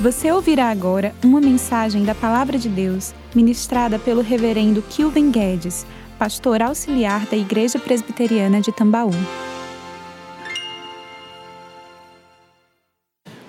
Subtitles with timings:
[0.00, 5.86] Você ouvirá agora uma mensagem da Palavra de Deus ministrada pelo Reverendo Kilvin Guedes,
[6.18, 9.12] pastor auxiliar da Igreja Presbiteriana de Tambaú.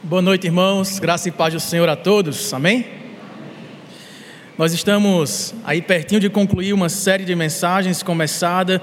[0.04, 1.00] Boa noite, irmãos.
[1.00, 2.54] Graça e paz do Senhor a todos.
[2.54, 2.86] Amém?
[4.55, 8.82] Nós estamos aí pertinho de concluir uma série de mensagens começada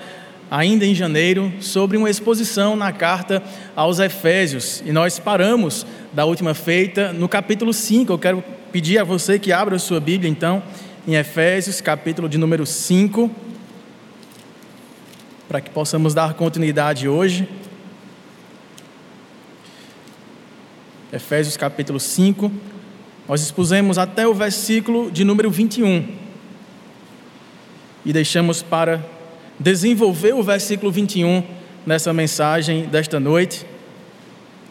[0.53, 3.43] ainda em janeiro, sobre uma exposição na carta
[3.75, 4.82] aos Efésios.
[4.85, 8.12] E nós paramos da última feita no capítulo 5.
[8.12, 10.63] Eu quero pedir a você que abra a sua Bíblia, então,
[11.08, 13.30] em Efésios, capítulo de número 5,
[15.49, 17.49] para que possamos dar continuidade hoje.
[21.11, 22.53] Efésios, capítulo 5.
[23.27, 26.07] Nós expusemos até o versículo de número 21.
[28.05, 29.03] E deixamos para
[29.59, 31.43] desenvolver o versículo 21
[31.87, 33.67] nessa mensagem desta noite,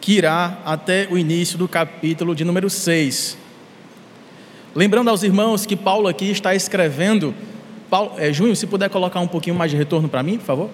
[0.00, 3.38] que irá até o início do capítulo de número 6.
[4.74, 7.34] Lembrando aos irmãos que Paulo aqui está escrevendo.
[7.90, 10.70] Paulo, é, Junho, se puder colocar um pouquinho mais de retorno para mim, por favor.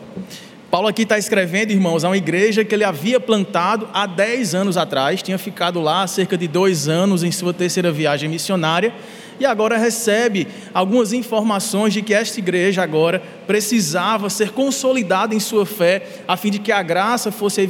[0.71, 4.77] Paulo aqui está escrevendo, irmãos, a uma igreja que ele havia plantado há 10 anos
[4.77, 8.95] atrás, tinha ficado lá cerca de dois anos em sua terceira viagem missionária,
[9.41, 15.65] e agora recebe algumas informações de que esta igreja agora precisava ser consolidada em sua
[15.65, 17.61] fé, a fim de que a graça fosse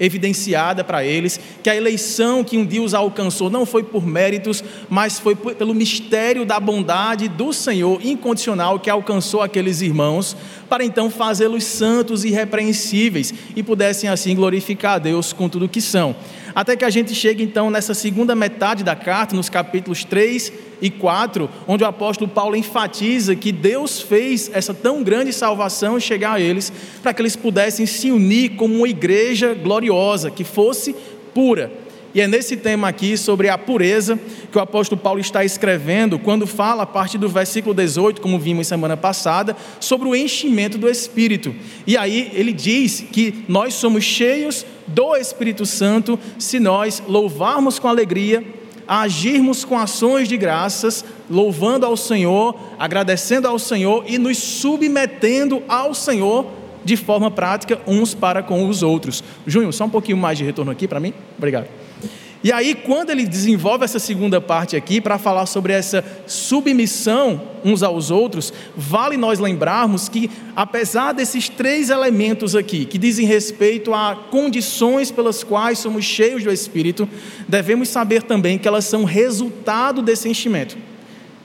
[0.00, 4.62] evidenciada para eles, que a eleição que um dia os alcançou não foi por méritos,
[4.88, 10.36] mas foi pelo mistério da bondade do Senhor incondicional que alcançou aqueles irmãos,
[10.68, 15.68] para então fazê-los santos e irrepreensíveis e pudessem assim glorificar a Deus com tudo o
[15.68, 16.14] que são.
[16.54, 20.90] Até que a gente chegue então nessa segunda metade da carta, nos capítulos 3 e
[20.90, 26.40] 4, onde o apóstolo Paulo enfatiza que Deus fez essa tão grande salvação chegar a
[26.40, 30.94] eles, para que eles pudessem se unir como uma igreja gloriosa, que fosse
[31.34, 31.70] pura.
[32.18, 34.18] E é nesse tema aqui, sobre a pureza,
[34.50, 38.66] que o apóstolo Paulo está escrevendo, quando fala, a partir do versículo 18, como vimos
[38.66, 41.54] semana passada, sobre o enchimento do Espírito.
[41.86, 47.86] E aí ele diz que nós somos cheios do Espírito Santo se nós louvarmos com
[47.86, 48.44] alegria,
[48.88, 55.94] agirmos com ações de graças, louvando ao Senhor, agradecendo ao Senhor e nos submetendo ao
[55.94, 56.48] Senhor
[56.84, 59.22] de forma prática uns para com os outros.
[59.46, 61.14] Júnior, só um pouquinho mais de retorno aqui para mim.
[61.36, 61.86] Obrigado.
[62.42, 67.82] E aí, quando ele desenvolve essa segunda parte aqui, para falar sobre essa submissão uns
[67.82, 74.14] aos outros, vale nós lembrarmos que, apesar desses três elementos aqui, que dizem respeito a
[74.30, 77.08] condições pelas quais somos cheios do Espírito,
[77.48, 80.78] devemos saber também que elas são resultado desse enchimento.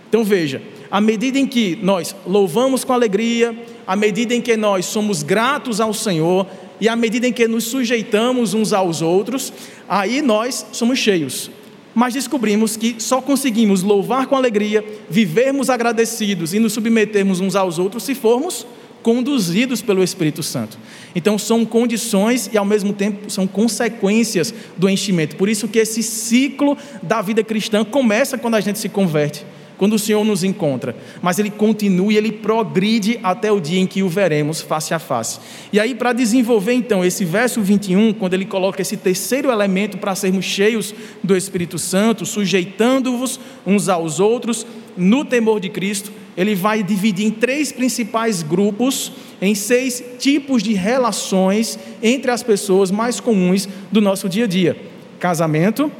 [0.08, 0.62] Então, veja,
[0.92, 5.82] à medida em que nós louvamos com alegria, à medida em que nós somos gratos
[5.82, 6.46] ao Senhor,
[6.84, 9.54] e à medida em que nos sujeitamos uns aos outros,
[9.88, 11.50] aí nós somos cheios.
[11.96, 17.80] Mas descobrimos que só conseguimos louvar com alegria, vivermos agradecidos e nos submetermos uns aos
[17.80, 18.68] outros se formos
[19.02, 20.78] conduzidos pelo Espírito Santo.
[21.16, 25.38] Então são condições e ao mesmo tempo são consequências do enchimento.
[25.38, 29.46] Por isso que esse ciclo da vida cristã começa quando a gente se converte
[29.84, 33.86] quando o Senhor nos encontra, mas ele continua e ele progride até o dia em
[33.86, 35.42] que o veremos face a face.
[35.74, 40.16] E aí, para desenvolver então esse verso 21, quando ele coloca esse terceiro elemento para
[40.16, 46.82] sermos cheios do Espírito Santo, sujeitando-vos uns aos outros no temor de Cristo, ele vai
[46.82, 49.12] dividir em três principais grupos,
[49.42, 54.78] em seis tipos de relações entre as pessoas mais comuns do nosso dia a dia:
[55.20, 55.92] casamento,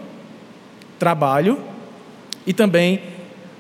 [0.98, 1.60] trabalho
[2.48, 3.02] e também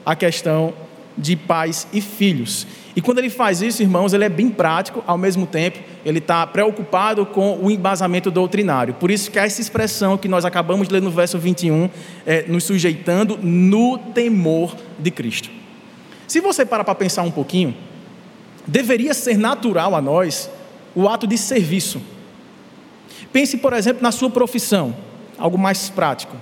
[0.06, 0.74] a questão
[1.18, 2.66] de pais e filhos.
[2.96, 6.46] E quando ele faz isso, irmãos, ele é bem prático, ao mesmo tempo, ele está
[6.46, 8.94] preocupado com o embasamento doutrinário.
[8.94, 11.90] Por isso que essa expressão que nós acabamos de ler no verso 21,
[12.26, 15.50] é nos sujeitando no temor de Cristo.
[16.28, 17.76] Se você para para pensar um pouquinho,
[18.68, 20.50] deveria ser natural a nós
[20.96, 22.02] o ato de serviço.
[23.32, 24.96] Pense, por exemplo, na sua profissão,
[25.38, 26.38] algo mais prático.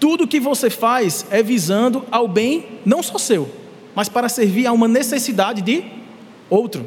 [0.00, 3.48] Tudo que você faz é visando ao bem não só seu,
[3.94, 5.84] mas para servir a uma necessidade de
[6.48, 6.86] outro.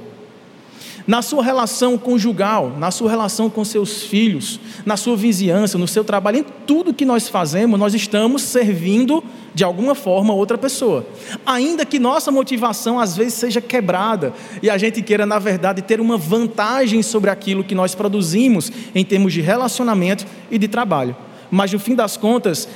[1.06, 6.04] Na sua relação conjugal, na sua relação com seus filhos, na sua vizinhança, no seu
[6.04, 9.22] trabalho, em tudo que nós fazemos, nós estamos servindo
[9.54, 11.06] de alguma forma outra pessoa.
[11.46, 16.00] Ainda que nossa motivação às vezes seja quebrada e a gente queira, na verdade, ter
[16.00, 21.16] uma vantagem sobre aquilo que nós produzimos em termos de relacionamento e de trabalho.
[21.52, 22.68] Mas no fim das contas,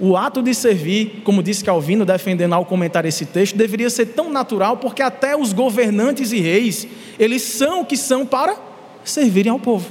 [0.00, 4.30] o ato de servir, como disse Calvino, defendendo ao comentar esse texto, deveria ser tão
[4.30, 6.86] natural, porque até os governantes e reis,
[7.18, 8.56] eles são o que são para
[9.04, 9.90] servirem ao povo.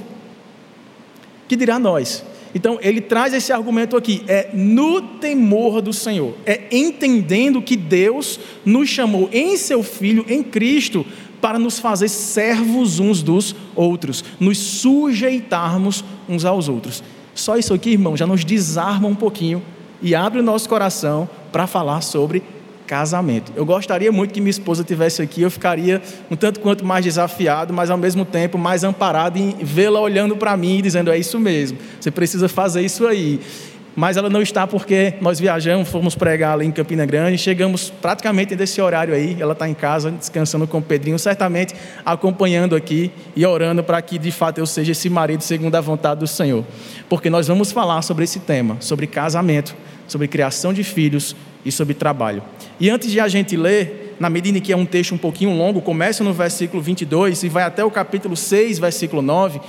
[1.46, 2.24] Que dirá nós?
[2.54, 8.40] Então, ele traz esse argumento aqui: é no temor do Senhor, é entendendo que Deus
[8.64, 11.04] nos chamou em seu Filho, em Cristo,
[11.40, 17.02] para nos fazer servos uns dos outros, nos sujeitarmos uns aos outros.
[17.34, 19.62] Só isso aqui, irmão, já nos desarma um pouquinho
[20.00, 22.42] e abre o nosso coração para falar sobre
[22.86, 23.52] casamento.
[23.54, 26.00] Eu gostaria muito que minha esposa tivesse aqui, eu ficaria
[26.30, 30.56] um tanto quanto mais desafiado, mas ao mesmo tempo mais amparado em vê-la olhando para
[30.56, 33.40] mim e dizendo: é isso mesmo, você precisa fazer isso aí
[33.98, 38.54] mas ela não está porque nós viajamos, fomos pregar ali em Campina Grande, chegamos praticamente
[38.54, 41.74] desse horário aí, ela está em casa descansando com o Pedrinho, certamente
[42.04, 46.20] acompanhando aqui e orando para que de fato eu seja esse marido segundo a vontade
[46.20, 46.64] do Senhor,
[47.08, 49.74] porque nós vamos falar sobre esse tema, sobre casamento,
[50.06, 51.34] sobre criação de filhos
[51.64, 52.40] e sobre trabalho.
[52.78, 55.50] E antes de a gente ler, na medida em que é um texto um pouquinho
[55.56, 59.60] longo, começa no versículo 22 e vai até o capítulo 6, versículo 9,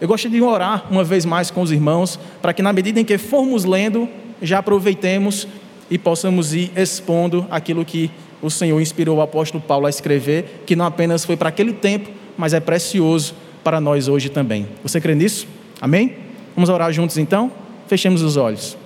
[0.00, 3.04] eu gostaria de orar uma vez mais com os irmãos, para que na medida em
[3.04, 4.08] que formos lendo,
[4.40, 5.46] já aproveitemos
[5.90, 8.10] e possamos ir expondo aquilo que
[8.40, 12.08] o Senhor inspirou o apóstolo Paulo a escrever, que não apenas foi para aquele tempo,
[12.38, 14.66] mas é precioso para nós hoje também.
[14.82, 15.46] Você crê nisso?
[15.80, 16.16] Amém?
[16.54, 17.52] Vamos orar juntos então?
[17.86, 18.78] Fechemos os olhos.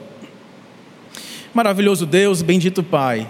[1.52, 3.28] Maravilhoso Deus, bendito Pai,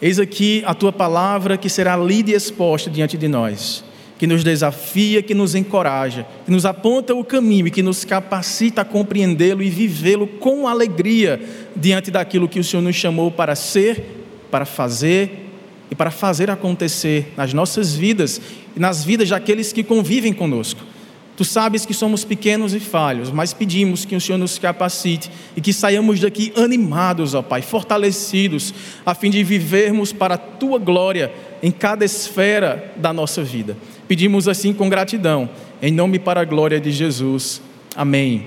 [0.00, 3.82] eis aqui a tua palavra que será lida e exposta diante de nós
[4.18, 8.82] que nos desafia, que nos encoraja, que nos aponta o caminho e que nos capacita
[8.82, 11.40] a compreendê-lo e vivê-lo com alegria
[11.74, 14.04] diante daquilo que o Senhor nos chamou para ser,
[14.50, 15.50] para fazer
[15.90, 18.40] e para fazer acontecer nas nossas vidas
[18.76, 20.80] e nas vidas daqueles que convivem conosco.
[21.36, 25.60] Tu sabes que somos pequenos e falhos, mas pedimos que o Senhor nos capacite e
[25.60, 28.72] que saiamos daqui animados, ó Pai, fortalecidos,
[29.04, 33.76] a fim de vivermos para a tua glória em cada esfera da nossa vida.
[34.06, 35.48] Pedimos assim com gratidão,
[35.80, 37.62] em nome para a glória de Jesus.
[37.96, 38.46] Amém.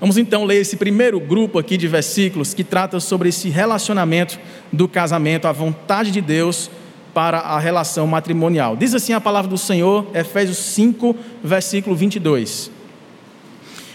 [0.00, 4.38] Vamos então ler esse primeiro grupo aqui de versículos que trata sobre esse relacionamento
[4.72, 6.70] do casamento, a vontade de Deus
[7.12, 8.76] para a relação matrimonial.
[8.76, 12.70] Diz assim a palavra do Senhor, Efésios 5, versículo 22.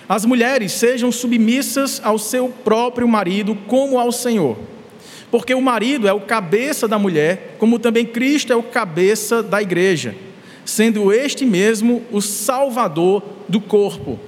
[0.08, 4.58] As mulheres sejam submissas ao seu próprio marido como ao Senhor
[5.34, 9.60] porque o marido é o cabeça da mulher, como também Cristo é o cabeça da
[9.64, 10.14] igreja,
[10.66, 14.20] sendo este mesmo o salvador do corpo.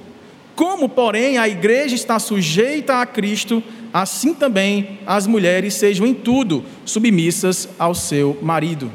[0.55, 3.61] Como, porém, a igreja está sujeita a Cristo,
[3.93, 8.91] assim também as mulheres sejam em tudo submissas ao seu marido.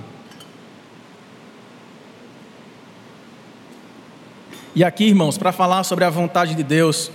[4.75, 7.11] E aqui, irmãos, para falar sobre a vontade de Deus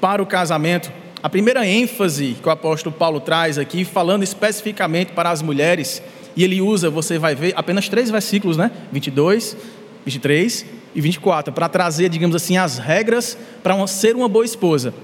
[0.00, 0.92] para o casamento,
[1.22, 6.02] a primeira ênfase que o apóstolo Paulo traz aqui, falando especificamente para as mulheres,
[6.36, 8.70] e ele usa, você vai ver, apenas três versículos, né?
[8.92, 9.56] 22,
[10.04, 14.94] 23 e 24, para trazer, digamos assim, as regras para ser uma boa esposa.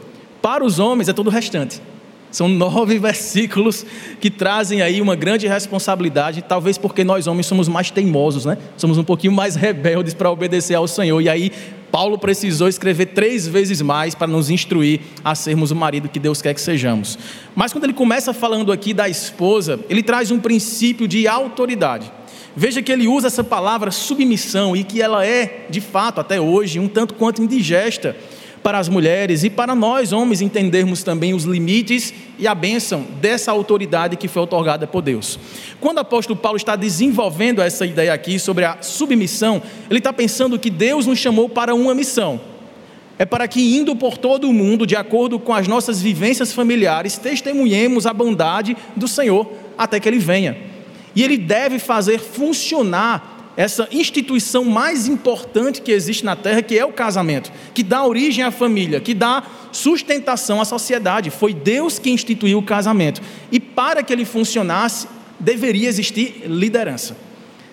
[0.43, 1.81] Para os homens é todo o restante.
[2.31, 3.87] São nove versículos
[4.21, 8.59] que trazem aí uma grande responsabilidade, talvez porque nós homens somos mais teimosos, né?
[8.77, 11.21] Somos um pouquinho mais rebeldes para obedecer ao Senhor.
[11.21, 11.53] E aí
[11.97, 16.43] Paulo precisou escrever três vezes mais para nos instruir a sermos o marido que Deus
[16.43, 17.19] quer que sejamos.
[17.55, 22.13] Mas quando ele começa falando aqui da esposa, ele traz um princípio de autoridade.
[22.55, 26.79] Veja que ele usa essa palavra submissão e que ela é, de fato, até hoje,
[26.79, 28.15] um tanto quanto indigesta
[28.67, 33.53] para as mulheres e para nós, homens, entendermos também os limites e a bênção dessa
[33.53, 35.39] autoridade que foi otorgada por Deus.
[35.81, 40.59] Quando o apóstolo Paulo está desenvolvendo essa ideia aqui sobre a submissão, ele está pensando
[40.59, 42.41] que Deus nos chamou para uma missão.
[43.17, 47.17] É para que, indo por todo o mundo, de acordo com as nossas vivências familiares,
[47.17, 49.49] testemunhemos a bondade do Senhor
[49.79, 50.59] até que Ele venha.
[51.15, 56.85] E Ele deve fazer funcionar essa instituição mais importante que existe na terra, que é
[56.85, 61.31] o casamento, que dá origem à família, que dá sustentação à sociedade.
[61.31, 63.23] Foi Deus que instituiu o casamento.
[63.51, 65.09] E para que ele funcionasse,
[65.41, 67.17] deveria existir liderança.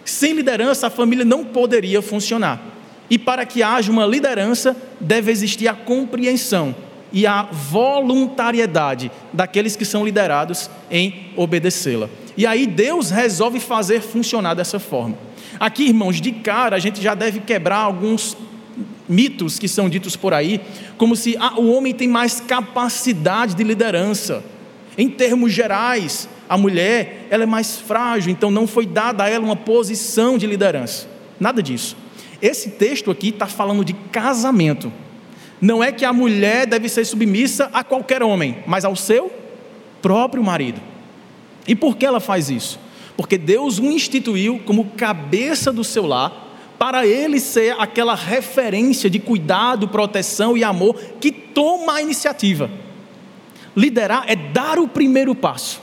[0.06, 2.62] Sem liderança, a família não poderia funcionar.
[3.10, 6.74] E para que haja uma liderança, deve existir a compreensão
[7.14, 12.10] e a voluntariedade daqueles que são liderados em obedecê-la.
[12.36, 15.16] E aí Deus resolve fazer funcionar dessa forma.
[15.60, 18.36] Aqui, irmãos, de cara a gente já deve quebrar alguns
[19.08, 20.60] mitos que são ditos por aí,
[20.98, 24.44] como se ah, o homem tem mais capacidade de liderança.
[24.98, 29.46] Em termos gerais, a mulher ela é mais frágil, então não foi dada a ela
[29.46, 31.08] uma posição de liderança.
[31.40, 31.96] Nada disso.
[32.42, 34.92] Esse texto aqui está falando de casamento.
[35.64, 39.32] Não é que a mulher deve ser submissa a qualquer homem, mas ao seu
[40.02, 40.82] próprio marido.
[41.66, 42.78] E por que ela faz isso?
[43.16, 49.20] Porque Deus o instituiu como cabeça do seu lar, para ele ser aquela referência de
[49.20, 52.70] cuidado, proteção e amor que toma a iniciativa.
[53.74, 55.82] Liderar é dar o primeiro passo.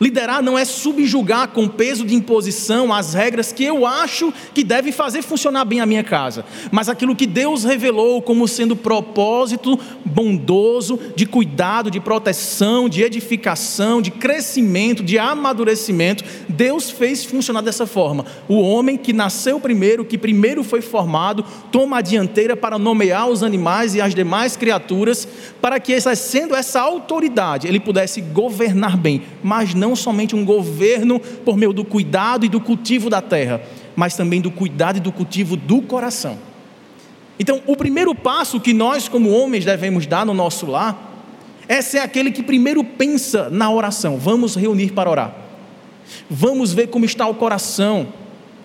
[0.00, 4.92] Liderar não é subjugar com peso de imposição as regras que eu acho que devem
[4.92, 10.98] fazer funcionar bem a minha casa, mas aquilo que Deus revelou como sendo propósito bondoso
[11.14, 18.26] de cuidado, de proteção, de edificação, de crescimento, de amadurecimento, Deus fez funcionar dessa forma.
[18.48, 23.42] O homem que nasceu primeiro, que primeiro foi formado, toma a dianteira para nomear os
[23.42, 25.26] animais e as demais criaturas,
[25.60, 31.20] para que exercendo essa autoridade, ele pudesse governar bem, mas não não somente um governo
[31.20, 33.62] por meio do cuidado e do cultivo da terra,
[33.94, 36.36] mas também do cuidado e do cultivo do coração.
[37.38, 41.14] Então, o primeiro passo que nós, como homens, devemos dar no nosso lar
[41.68, 44.18] é ser aquele que primeiro pensa na oração.
[44.18, 45.34] Vamos reunir para orar.
[46.28, 48.08] Vamos ver como está o coração,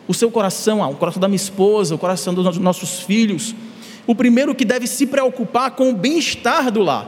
[0.07, 3.53] o seu coração, ah, o coração da minha esposa, o coração dos nossos filhos.
[4.07, 7.07] O primeiro que deve se preocupar com o bem-estar do lar.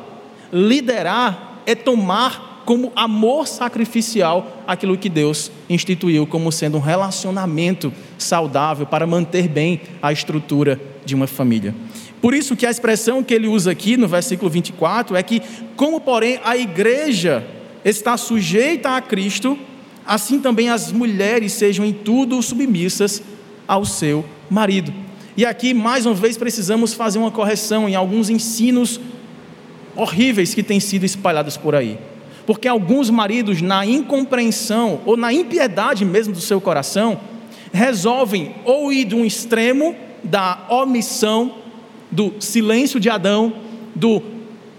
[0.51, 8.85] Liderar é tomar como amor sacrificial aquilo que Deus instituiu como sendo um relacionamento saudável
[8.85, 11.75] para manter bem a estrutura de uma família.
[12.21, 15.41] Por isso que a expressão que ele usa aqui no versículo 24 é que,
[15.75, 17.45] como porém a igreja
[17.83, 19.57] está sujeita a Cristo,
[20.05, 23.21] assim também as mulheres sejam em tudo submissas
[23.67, 24.93] ao seu marido.
[25.35, 28.99] E aqui, mais uma vez, precisamos fazer uma correção em alguns ensinos
[29.95, 31.97] horríveis que têm sido espalhados por aí.
[32.45, 37.19] Porque alguns maridos, na incompreensão ou na impiedade mesmo do seu coração,
[37.71, 41.55] resolvem ou ir de um extremo da omissão,
[42.11, 43.53] do silêncio de Adão,
[43.95, 44.21] do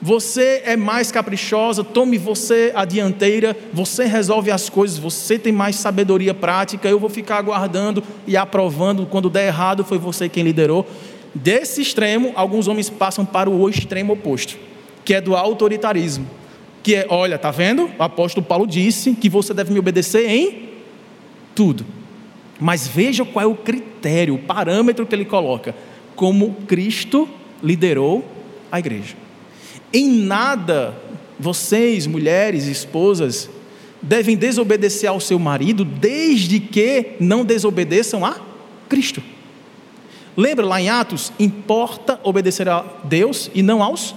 [0.00, 5.76] você é mais caprichosa, tome você a dianteira, você resolve as coisas, você tem mais
[5.76, 10.86] sabedoria prática, eu vou ficar aguardando e aprovando, quando der errado foi você quem liderou.
[11.34, 14.58] Desse extremo, alguns homens passam para o extremo oposto,
[15.06, 16.43] que é do autoritarismo
[16.84, 17.90] que é, olha, tá vendo?
[17.98, 20.68] O apóstolo Paulo disse que você deve me obedecer em
[21.54, 21.84] tudo.
[22.60, 25.74] Mas veja qual é o critério, o parâmetro que ele coloca.
[26.14, 27.26] Como Cristo
[27.62, 28.22] liderou
[28.70, 29.16] a igreja.
[29.92, 30.94] Em nada
[31.40, 33.48] vocês, mulheres, esposas,
[34.02, 38.36] devem desobedecer ao seu marido, desde que não desobedeçam a
[38.90, 39.22] Cristo.
[40.36, 41.32] Lembra lá em Atos?
[41.40, 44.14] Importa obedecer a Deus e não aos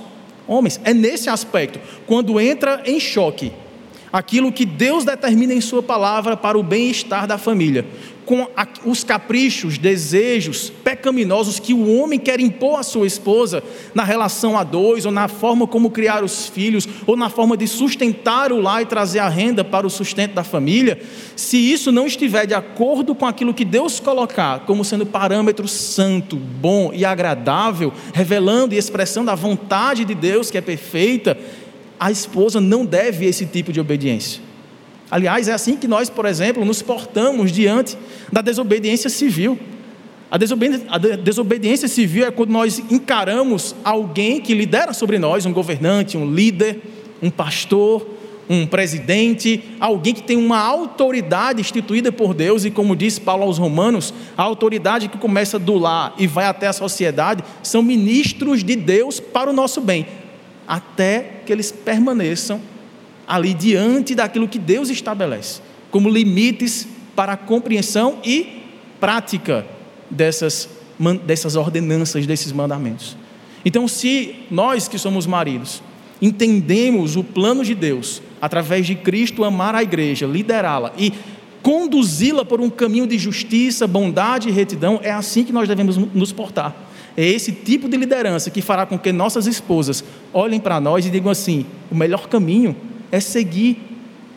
[0.47, 0.79] homens.
[0.83, 3.51] É nesse aspecto, quando entra em choque
[4.11, 7.85] aquilo que Deus determina em Sua palavra para o bem-estar da família,
[8.27, 8.45] com
[8.83, 13.63] os caprichos, desejos pecaminosos que o homem quer impor à sua esposa
[13.95, 17.65] na relação a dois, ou na forma como criar os filhos, ou na forma de
[17.65, 20.99] sustentar o lar e trazer a renda para o sustento da família,
[21.37, 26.35] se isso não estiver de acordo com aquilo que Deus colocar como sendo parâmetro santo,
[26.35, 31.37] bom e agradável, revelando e expressando a vontade de Deus que é perfeita,
[31.99, 34.41] a esposa não deve esse tipo de obediência.
[35.09, 37.97] Aliás, é assim que nós, por exemplo, nos portamos diante
[38.31, 39.57] da desobediência civil.
[40.29, 45.53] A desobediência, a desobediência, civil é quando nós encaramos alguém que lidera sobre nós, um
[45.53, 46.81] governante, um líder,
[47.21, 48.05] um pastor,
[48.49, 53.57] um presidente, alguém que tem uma autoridade instituída por Deus, e como diz Paulo aos
[53.57, 58.75] Romanos, a autoridade que começa do lar e vai até a sociedade, são ministros de
[58.75, 60.05] Deus para o nosso bem,
[60.67, 62.59] até que eles permaneçam
[63.27, 68.63] ali diante daquilo que Deus estabelece, como limites para a compreensão e
[68.99, 69.65] prática
[70.09, 70.69] dessas,
[71.25, 73.17] dessas ordenanças, desses mandamentos.
[73.65, 75.81] Então, se nós que somos maridos
[76.21, 81.13] entendemos o plano de Deus, através de Cristo, amar a igreja, liderá-la e
[81.61, 86.31] conduzi-la por um caminho de justiça, bondade e retidão, é assim que nós devemos nos
[86.31, 86.86] portar.
[87.17, 91.09] É esse tipo de liderança que fará com que nossas esposas olhem para nós e
[91.09, 92.75] digam assim: o melhor caminho
[93.11, 93.81] é seguir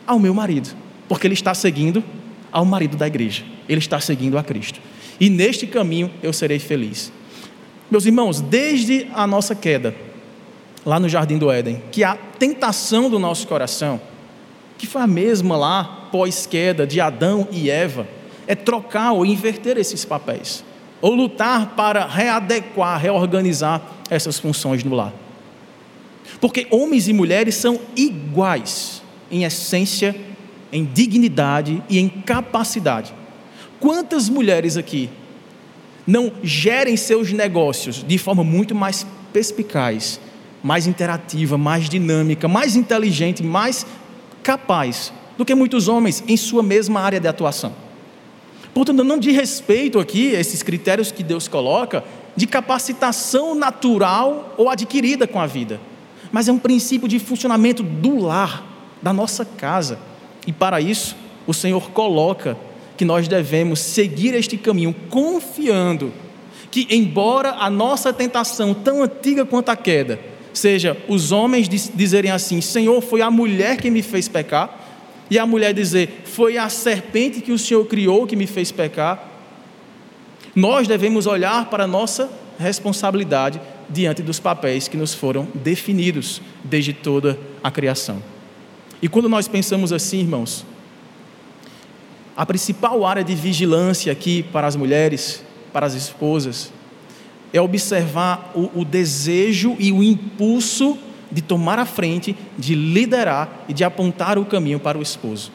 [0.07, 0.75] ao meu marido,
[1.07, 2.03] porque ele está seguindo
[2.51, 4.81] ao marido da igreja, ele está seguindo a Cristo.
[5.19, 7.11] E neste caminho eu serei feliz.
[7.91, 9.93] Meus irmãos, desde a nossa queda,
[10.83, 14.01] lá no jardim do Éden, que a tentação do nosso coração,
[14.77, 18.07] que foi a mesma lá pós-queda de Adão e Eva,
[18.47, 20.63] é trocar ou inverter esses papéis,
[21.01, 25.13] ou lutar para readequar, reorganizar essas funções no lar.
[26.39, 30.15] Porque homens e mulheres são iguais em essência,
[30.71, 33.13] em dignidade e em capacidade.
[33.79, 35.09] Quantas mulheres aqui
[36.05, 40.19] não gerem seus negócios de forma muito mais perspicaz,
[40.63, 43.85] mais interativa, mais dinâmica, mais inteligente, mais
[44.43, 47.73] capaz do que muitos homens em sua mesma área de atuação?
[48.73, 52.03] Portanto, não diz respeito aqui a esses critérios que Deus coloca
[52.35, 55.79] de capacitação natural ou adquirida com a vida
[56.31, 58.65] mas é um princípio de funcionamento do lar,
[59.01, 59.99] da nossa casa.
[60.47, 62.57] E para isso, o Senhor coloca
[62.95, 66.13] que nós devemos seguir este caminho confiando
[66.69, 70.19] que, embora a nossa tentação, tão antiga quanto a queda,
[70.53, 74.80] seja os homens dizerem assim: Senhor, foi a mulher que me fez pecar,
[75.31, 79.29] e a mulher dizer: Foi a serpente que o Senhor criou que me fez pecar.
[80.53, 83.59] Nós devemos olhar para a nossa responsabilidade
[83.89, 88.21] diante dos papéis que nos foram definidos desde toda a criação.
[89.01, 90.65] E quando nós pensamos assim, irmãos,
[92.35, 96.73] a principal área de vigilância aqui para as mulheres para as esposas
[97.53, 100.97] é observar o, o desejo e o impulso
[101.31, 105.51] de tomar a frente, de liderar e de apontar o caminho para o esposo.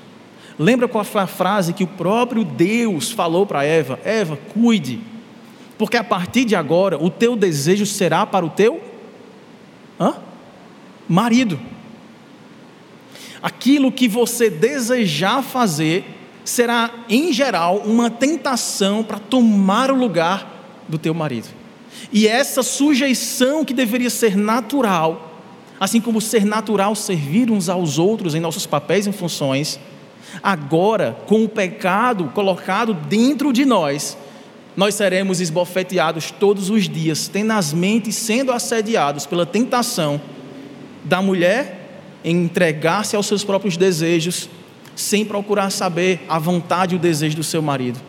[0.59, 3.99] Lembra qual foi a frase que o próprio Deus falou para Eva?
[4.05, 5.01] Eva, cuide,
[5.77, 8.81] porque a partir de agora o teu desejo será para o teu
[10.01, 10.15] hã?
[11.09, 11.61] marido.
[13.43, 16.05] Aquilo que você desejar fazer
[16.45, 21.49] será, em geral, uma tentação para tomar o lugar do teu marido.
[22.13, 25.36] E essa sujeição que deveria ser natural,
[25.79, 29.79] assim como ser natural servir uns aos outros em nossos papéis e funções,
[30.43, 34.17] agora, com o pecado colocado dentro de nós,
[34.77, 40.21] nós seremos esbofeteados todos os dias, tenazmente sendo assediados pela tentação
[41.03, 44.49] da mulher em entregar-se aos seus próprios desejos
[44.95, 48.01] sem procurar saber a vontade e o desejo do seu marido.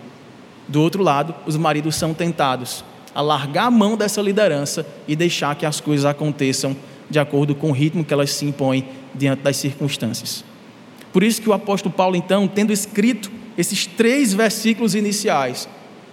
[0.68, 2.84] Do outro lado, os maridos são tentados
[3.14, 6.76] a largar a mão dessa liderança e deixar que as coisas aconteçam
[7.10, 10.44] de acordo com o ritmo que elas se impõem diante das circunstâncias.
[11.12, 15.68] Por isso que o apóstolo Paulo, então, tendo escrito esses três versículos iniciais,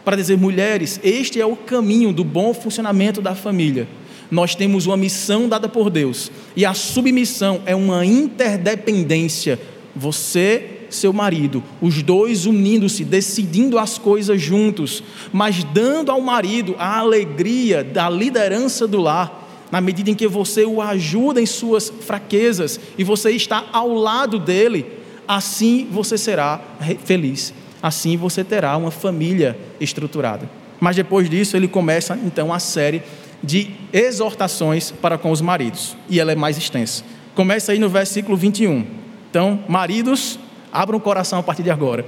[0.04, 3.88] para dizer, mulheres, este é o caminho do bom funcionamento da família.
[4.30, 9.58] Nós temos uma missão dada por Deus, e a submissão é uma interdependência
[9.94, 15.02] você, seu marido, os dois unindo-se, decidindo as coisas juntos,
[15.32, 19.43] mas dando ao marido a alegria da liderança do lar,
[19.74, 24.38] na medida em que você o ajuda em suas fraquezas e você está ao lado
[24.38, 24.86] dele,
[25.26, 26.60] assim você será
[27.04, 30.48] feliz, assim você terá uma família estruturada.
[30.78, 33.02] Mas depois disso, ele começa então a série
[33.42, 37.02] de exortações para com os maridos, e ela é mais extensa.
[37.34, 38.86] Começa aí no versículo 21.
[39.28, 40.38] Então, maridos,
[40.72, 42.06] abram o coração a partir de agora.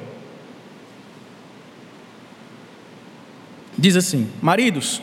[3.76, 5.02] Diz assim: Maridos,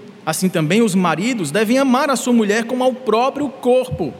[0.25, 4.13] Assim também os maridos devem amar a sua mulher como ao próprio corpo.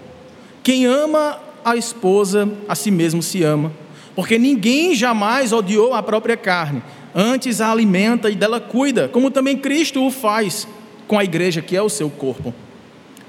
[0.63, 3.71] Quem ama a esposa, a si mesmo se ama,
[4.15, 6.81] porque ninguém jamais odiou a própria carne,
[7.13, 10.67] antes a alimenta e dela cuida, como também Cristo o faz
[11.07, 12.53] com a igreja, que é o seu corpo,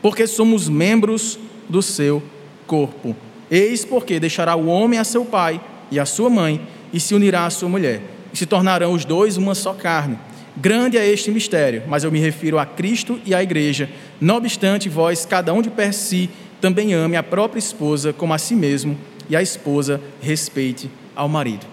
[0.01, 2.23] porque somos membros do seu
[2.67, 3.15] corpo.
[3.51, 6.61] Eis porque deixará o homem a seu pai e a sua mãe,
[6.93, 10.19] e se unirá à sua mulher, e se tornarão os dois uma só carne.
[10.57, 13.89] Grande é este mistério, mas eu me refiro a Cristo e à igreja.
[14.21, 16.29] Não obstante, vós, cada um de per si,
[16.61, 18.97] também ame a própria esposa como a si mesmo,
[19.31, 21.67] e a esposa respeite ao marido.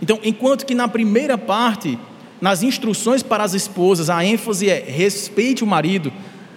[0.00, 1.98] Então, enquanto que na primeira parte,
[2.40, 6.12] nas instruções para as esposas, a ênfase é respeite o marido,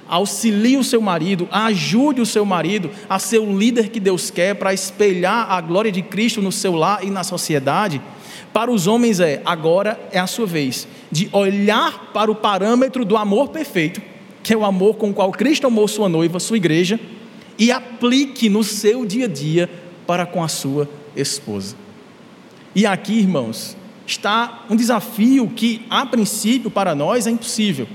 [0.07, 4.53] auxilie o seu marido, ajude o seu marido a ser o líder que Deus quer
[4.55, 8.01] para espelhar a glória de Cristo no seu lar e na sociedade.
[8.53, 13.17] Para os homens é, agora é a sua vez de olhar para o parâmetro do
[13.17, 13.99] amor perfeito,
[14.43, 16.99] que é o amor com o qual Cristo amou sua noiva, sua igreja,
[17.57, 19.69] e aplique no seu dia a dia
[20.05, 21.75] para com a sua esposa.
[22.75, 27.87] E aqui, irmãos, está um desafio que, a princípio, para nós é impossível.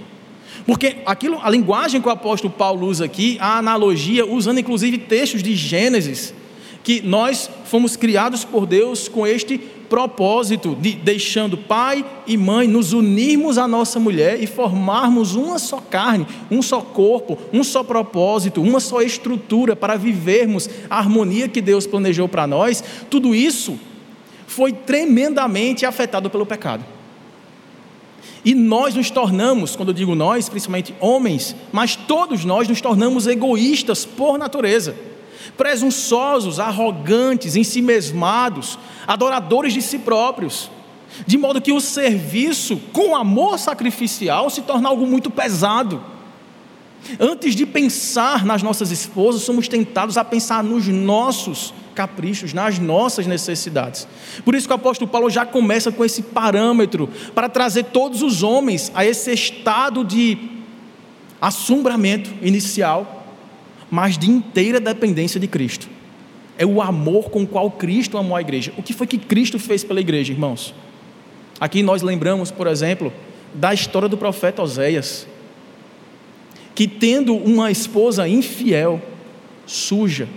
[0.66, 5.42] Porque aquilo, a linguagem que o apóstolo Paulo usa aqui, a analogia, usando inclusive textos
[5.42, 6.34] de Gênesis,
[6.82, 12.92] que nós fomos criados por Deus com este propósito de deixando pai e mãe nos
[12.92, 18.62] unirmos à nossa mulher e formarmos uma só carne, um só corpo, um só propósito,
[18.62, 22.82] uma só estrutura para vivermos a harmonia que Deus planejou para nós.
[23.10, 23.78] Tudo isso
[24.46, 26.84] foi tremendamente afetado pelo pecado.
[28.44, 33.26] E nós nos tornamos, quando eu digo nós, principalmente homens, mas todos nós nos tornamos
[33.26, 34.94] egoístas por natureza.
[35.58, 40.70] Presunçosos, arrogantes, ensimesmados, adoradores de si próprios,
[41.26, 46.00] de modo que o serviço com amor sacrificial se torna algo muito pesado.
[47.18, 53.26] Antes de pensar nas nossas esposas, somos tentados a pensar nos nossos caprichos, nas nossas
[53.26, 54.06] necessidades.
[54.44, 58.44] Por isso que o apóstolo Paulo já começa com esse parâmetro para trazer todos os
[58.44, 60.38] homens a esse estado de
[61.40, 63.17] assombramento inicial,
[63.90, 65.88] mas de inteira dependência de Cristo.
[66.56, 68.72] É o amor com o qual Cristo amou a igreja.
[68.76, 70.74] O que foi que Cristo fez pela igreja, irmãos?
[71.60, 73.12] Aqui nós lembramos, por exemplo,
[73.54, 75.26] da história do profeta Oséias,
[76.74, 79.00] que tendo uma esposa infiel,
[79.66, 80.28] suja,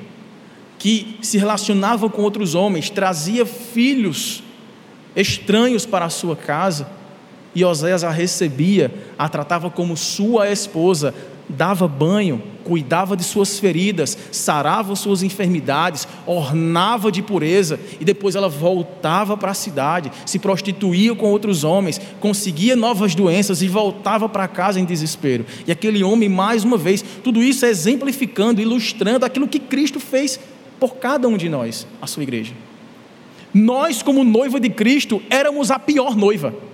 [0.79, 4.41] que se relacionava com outros homens, trazia filhos
[5.15, 6.89] estranhos para a sua casa,
[7.53, 11.13] e Oséias a recebia, a tratava como sua esposa,
[11.51, 18.49] dava banho, cuidava de suas feridas, sarava suas enfermidades, ornava de pureza, e depois ela
[18.49, 24.47] voltava para a cidade, se prostituía com outros homens, conseguia novas doenças e voltava para
[24.47, 25.45] casa em desespero.
[25.67, 30.39] E aquele homem, mais uma vez, tudo isso exemplificando, ilustrando aquilo que Cristo fez
[30.79, 32.53] por cada um de nós, a sua igreja.
[33.53, 36.70] Nós, como noiva de Cristo, éramos a pior noiva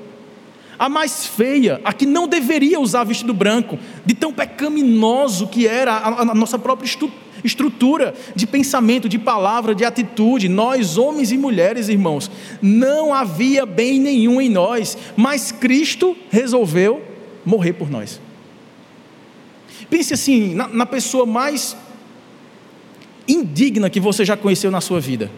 [0.80, 5.94] a mais feia, a que não deveria usar vestido branco, de tão pecaminoso que era
[5.94, 6.88] a, a nossa própria
[7.44, 10.48] estrutura de pensamento, de palavra, de atitude.
[10.48, 12.30] Nós, homens e mulheres, irmãos,
[12.62, 17.02] não havia bem nenhum em nós, mas Cristo resolveu
[17.46, 18.22] morrer por nós.
[19.90, 21.76] Pense assim, na, na pessoa mais
[23.28, 25.32] indigna que você já conheceu na sua vida,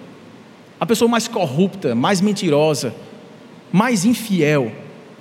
[0.79, 2.93] a pessoa mais corrupta, mais mentirosa,
[3.71, 4.71] mais infiel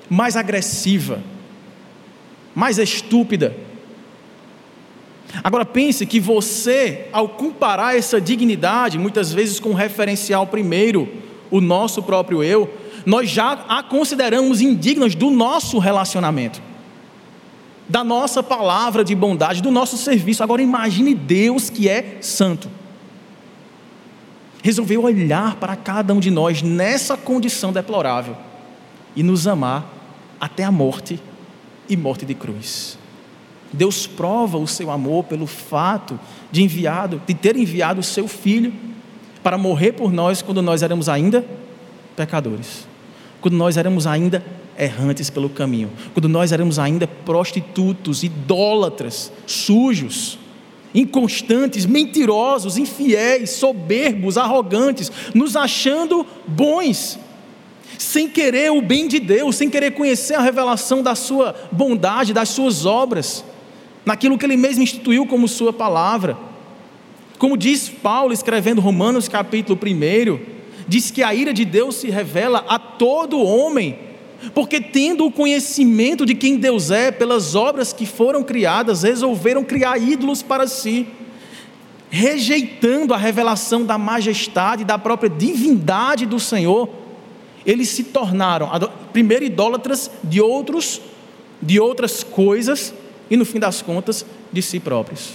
[0.09, 1.21] mais agressiva,
[2.55, 3.57] mais estúpida.
[5.45, 11.09] Agora pense que você, ao comparar essa dignidade, muitas vezes com o referencial primeiro,
[11.51, 12.73] o nosso próprio eu,
[13.05, 16.61] nós já a consideramos indignas do nosso relacionamento,
[17.89, 20.43] da nossa palavra de bondade, do nosso serviço.
[20.43, 22.69] Agora imagine Deus que é santo.
[24.63, 28.37] Resolveu olhar para cada um de nós nessa condição deplorável
[29.15, 29.98] e nos amar
[30.41, 31.21] até a morte
[31.89, 32.99] e morte de cruz.
[33.73, 36.19] Deus prova o seu amor pelo fato
[36.51, 38.73] de enviado, de ter enviado o seu filho
[39.43, 41.45] para morrer por nós quando nós éramos ainda
[42.17, 42.87] pecadores.
[43.41, 44.45] Quando nós éramos ainda
[44.79, 50.39] errantes pelo caminho, quando nós éramos ainda prostitutos, idólatras, sujos,
[50.95, 57.19] inconstantes, mentirosos, infiéis, soberbos, arrogantes, nos achando bons
[57.97, 62.49] sem querer o bem de Deus, sem querer conhecer a revelação da sua bondade, das
[62.51, 63.45] suas obras,
[64.05, 66.37] naquilo que ele mesmo instituiu como sua palavra.
[67.39, 70.39] Como diz Paulo escrevendo Romanos capítulo 1,
[70.87, 73.99] diz que a ira de Deus se revela a todo homem,
[74.55, 79.99] porque tendo o conhecimento de quem Deus é, pelas obras que foram criadas, resolveram criar
[79.99, 81.07] ídolos para si,
[82.11, 86.89] rejeitando a revelação da majestade da própria divindade do Senhor
[87.69, 88.71] eles se tornaram
[89.13, 91.03] primeiro idólatras de outros,
[91.61, 92.95] de outras coisas
[93.31, 95.35] e no fim das contas de si próprios.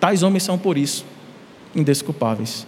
[0.00, 1.04] Tais homens são por isso
[1.76, 2.66] indesculpáveis.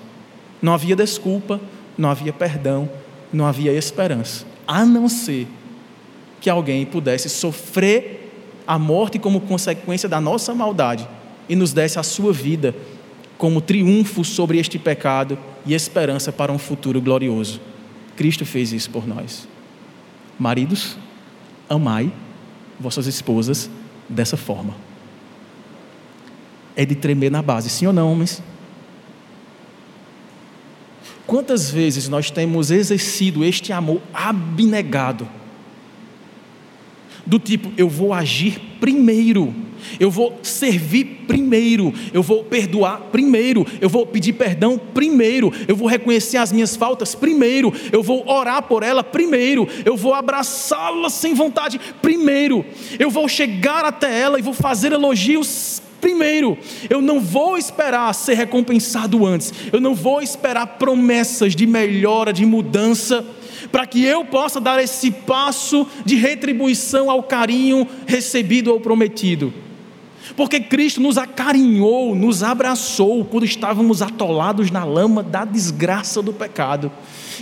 [0.62, 1.60] Não havia desculpa,
[1.98, 2.88] não havia perdão,
[3.32, 5.48] não havia esperança, a não ser
[6.40, 8.30] que alguém pudesse sofrer
[8.64, 11.08] a morte como consequência da nossa maldade
[11.48, 12.72] e nos desse a sua vida
[13.36, 15.36] como triunfo sobre este pecado
[15.66, 17.73] e esperança para um futuro glorioso.
[18.16, 19.48] Cristo fez isso por nós.
[20.38, 20.96] Maridos,
[21.68, 22.12] amai
[22.78, 23.70] vossas esposas
[24.08, 24.74] dessa forma.
[26.76, 28.42] É de tremer na base, sim ou não, homens?
[31.26, 35.26] Quantas vezes nós temos exercido este amor abnegado?
[37.24, 39.54] Do tipo, eu vou agir primeiro
[39.98, 45.88] eu vou servir primeiro, eu vou perdoar primeiro, eu vou pedir perdão primeiro, eu vou
[45.88, 51.34] reconhecer as minhas faltas primeiro, eu vou orar por ela primeiro, eu vou abraçá-la sem
[51.34, 52.64] vontade primeiro,
[52.98, 56.58] eu vou chegar até ela e vou fazer elogios primeiro.
[56.90, 62.44] Eu não vou esperar ser recompensado antes, eu não vou esperar promessas de melhora, de
[62.44, 63.24] mudança
[63.72, 69.52] para que eu possa dar esse passo de retribuição ao carinho recebido ou prometido.
[70.36, 76.90] Porque Cristo nos acarinhou, nos abraçou quando estávamos atolados na lama da desgraça do pecado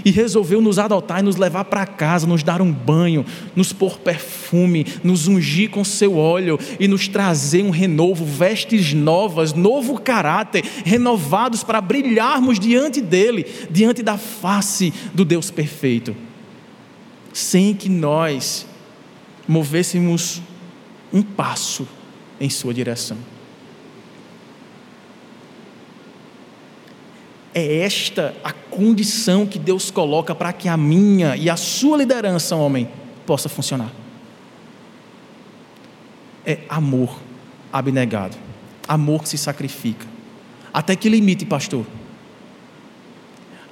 [0.05, 3.25] e resolveu nos adotar e nos levar para casa, nos dar um banho,
[3.57, 9.55] nos pôr perfume, nos ungir com seu óleo e nos trazer um renovo, vestes novas,
[9.55, 16.15] novo caráter, renovados para brilharmos diante dele, diante da face do Deus perfeito,
[17.33, 18.67] sem que nós
[19.49, 20.43] movêssemos
[21.11, 21.87] um passo
[22.43, 23.17] em sua direção.
[27.55, 32.57] É esta a condição que Deus coloca para que a minha e a sua liderança,
[32.57, 32.89] homem,
[33.25, 33.93] possa funcionar.
[36.45, 37.17] É amor
[37.73, 38.37] abnegado,
[38.89, 40.05] amor que se sacrifica.
[40.75, 41.87] Até que limite, pastor?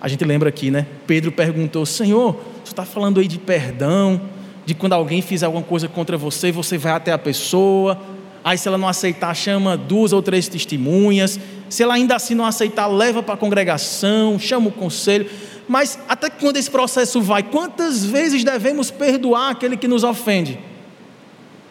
[0.00, 0.86] A gente lembra aqui, né?
[1.08, 4.20] Pedro perguntou: Senhor, você está falando aí de perdão,
[4.64, 8.00] de quando alguém fizer alguma coisa contra você, você vai até a pessoa,
[8.42, 11.38] Aí, se ela não aceitar, chama duas ou três testemunhas.
[11.68, 15.28] Se ela ainda assim não aceitar, leva para a congregação, chama o conselho.
[15.68, 20.58] Mas até quando esse processo vai, quantas vezes devemos perdoar aquele que nos ofende?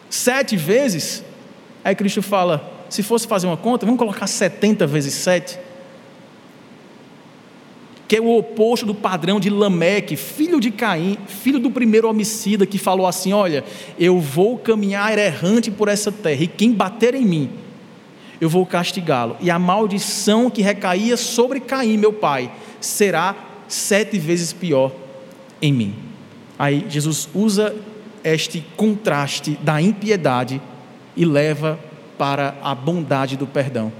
[0.08, 1.22] Sete vezes?
[1.84, 5.58] Aí Cristo fala: se fosse fazer uma conta, vamos colocar 70 vezes sete
[8.10, 12.66] que é o oposto do padrão de Lameque, filho de Caim, filho do primeiro homicida,
[12.66, 13.62] que falou assim: Olha,
[13.96, 17.50] eu vou caminhar errante por essa terra, e quem bater em mim,
[18.40, 19.36] eu vou castigá-lo.
[19.40, 23.36] E a maldição que recaía sobre Caim, meu pai, será
[23.68, 24.90] sete vezes pior
[25.62, 25.94] em mim.
[26.58, 27.76] Aí Jesus usa
[28.24, 30.60] este contraste da impiedade
[31.16, 31.78] e leva
[32.18, 33.92] para a bondade do perdão.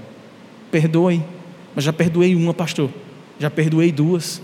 [0.69, 1.23] Perdoe,
[1.73, 2.89] mas já perdoei uma, pastor
[3.41, 4.41] já perdoei duas.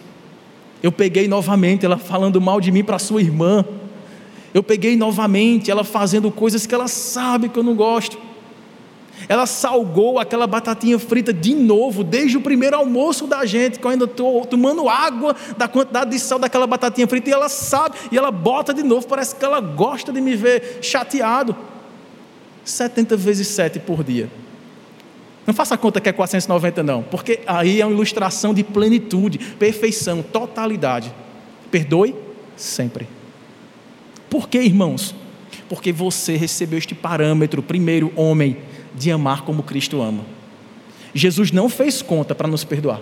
[0.82, 3.64] Eu peguei novamente ela falando mal de mim para sua irmã.
[4.54, 8.18] Eu peguei novamente ela fazendo coisas que ela sabe que eu não gosto.
[9.28, 13.92] Ela salgou aquela batatinha frita de novo, desde o primeiro almoço da gente, que eu
[13.92, 18.18] ainda estou tomando água da quantidade de sal daquela batatinha frita, e ela sabe, e
[18.18, 21.56] ela bota de novo, parece que ela gosta de me ver chateado.
[22.64, 24.30] 70 vezes 7 por dia.
[25.48, 30.22] Não faça conta que é 490, não, porque aí é uma ilustração de plenitude, perfeição,
[30.22, 31.14] totalidade.
[31.72, 32.14] Perdoe
[32.58, 33.08] sempre.
[34.30, 35.16] Por que, irmãos?
[35.70, 38.58] Porque você recebeu este parâmetro, primeiro, homem,
[38.94, 40.26] de amar como Cristo ama.
[41.14, 43.00] Jesus não fez conta para nos perdoar.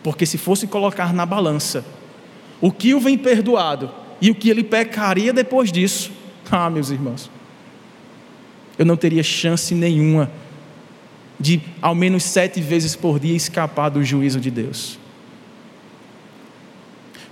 [0.00, 1.84] Porque se fosse colocar na balança
[2.60, 6.12] o que o vem perdoado e o que ele pecaria depois disso,
[6.48, 7.28] ah, meus irmãos,
[8.78, 10.30] eu não teria chance nenhuma
[11.38, 14.98] de ao menos sete vezes por dia escapar do juízo de Deus.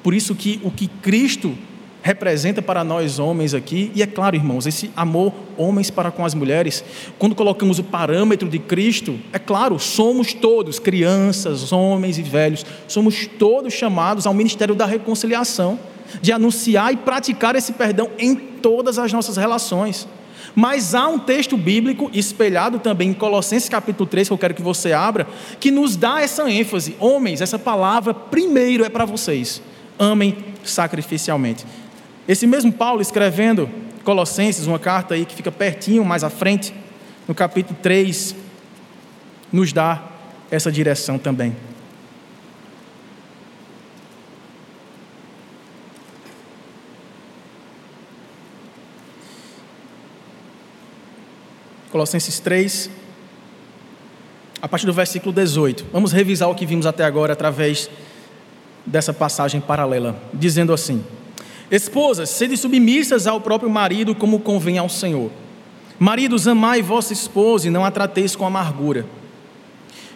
[0.02, 1.56] Por isso que o que Cristo
[2.02, 6.34] representa para nós homens aqui, e é claro, irmãos, esse amor homens para com as
[6.34, 6.82] mulheres,
[7.18, 13.26] quando colocamos o parâmetro de Cristo, é claro, somos todos, crianças, homens e velhos, somos
[13.26, 15.78] todos chamados ao ministério da reconciliação,
[16.22, 20.08] de anunciar e praticar esse perdão em todas as nossas relações.
[20.54, 24.62] Mas há um texto bíblico espelhado também em Colossenses capítulo 3, que eu quero que
[24.62, 25.26] você abra,
[25.58, 26.96] que nos dá essa ênfase.
[26.98, 29.62] Homens, essa palavra primeiro é para vocês.
[29.98, 31.64] Amem sacrificialmente.
[32.26, 33.68] Esse mesmo Paulo escrevendo
[34.04, 36.74] Colossenses, uma carta aí que fica pertinho mais à frente,
[37.28, 38.34] no capítulo 3,
[39.52, 40.02] nos dá
[40.50, 41.54] essa direção também.
[51.90, 52.90] Colossenses 3,
[54.62, 55.86] a partir do versículo 18.
[55.92, 57.90] Vamos revisar o que vimos até agora através
[58.86, 61.04] dessa passagem paralela, dizendo assim:
[61.70, 65.30] Esposas, sede submissas ao próprio marido, como convém ao Senhor.
[65.98, 69.04] Maridos, amai vossa esposa e não a trateis com amargura.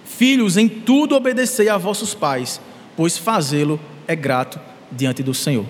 [0.04, 2.60] Filhos, em tudo obedecei a vossos pais,
[2.96, 4.60] pois fazê-lo é grato
[4.90, 5.66] diante do Senhor.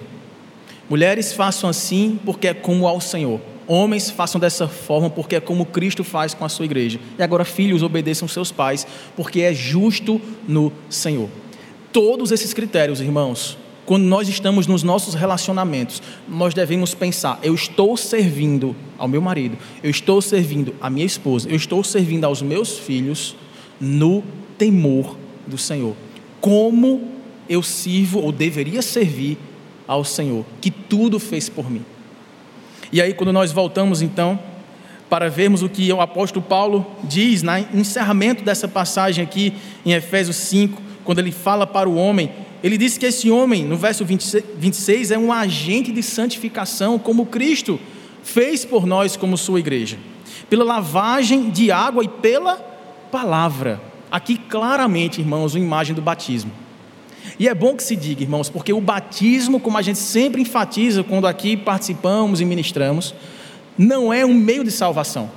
[0.89, 3.41] Mulheres, façam assim, porque é como ao Senhor.
[3.67, 7.01] Homens, façam dessa forma, porque é como Cristo faz com a sua igreja.
[7.19, 11.29] E agora, filhos, obedeçam seus pais, porque é justo no Senhor.
[11.93, 17.97] Todos esses critérios, irmãos, quando nós estamos nos nossos relacionamentos, nós devemos pensar: eu estou
[17.97, 22.79] servindo ao meu marido, eu estou servindo à minha esposa, eu estou servindo aos meus
[22.79, 23.37] filhos
[23.81, 24.23] no
[24.57, 25.95] temor do Senhor.
[26.41, 27.09] Como
[27.49, 29.39] eu sirvo ou deveria servir
[29.87, 31.85] ao Senhor, que tudo fez por mim.
[32.95, 34.39] E aí, quando nós voltamos então
[35.11, 39.53] para vermos o que o apóstolo Paulo diz no encerramento dessa passagem aqui
[39.85, 42.31] em Efésios 5, quando ele fala para o homem,
[42.63, 47.81] ele diz que esse homem, no verso 26, é um agente de santificação, como Cristo
[48.23, 49.99] fez por nós, como sua igreja.
[50.49, 52.59] pela lavagem de água e pela
[53.11, 53.81] palavra.
[54.09, 56.53] Aqui claramente, irmãos, uma imagem do batismo.
[57.39, 61.03] E é bom que se diga, irmãos, porque o batismo, como a gente sempre enfatiza
[61.03, 63.15] quando aqui participamos e ministramos,
[63.77, 65.31] não é um meio de salvação,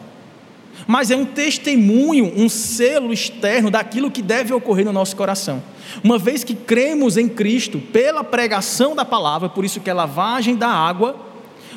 [0.86, 5.62] mas é um testemunho, um selo externo daquilo que deve ocorrer no nosso coração.
[6.04, 10.56] Uma vez que cremos em Cristo pela pregação da palavra, por isso que é lavagem
[10.56, 11.16] da água,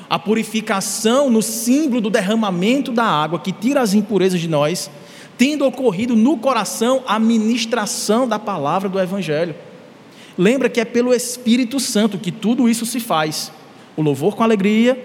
[0.08, 4.90] a purificação no símbolo do derramamento da água que tira as impurezas de nós,
[5.38, 9.54] tendo ocorrido no coração a ministração da palavra do Evangelho.
[10.40, 13.52] Lembra que é pelo Espírito Santo que tudo isso se faz.
[13.94, 14.98] O louvor com alegria,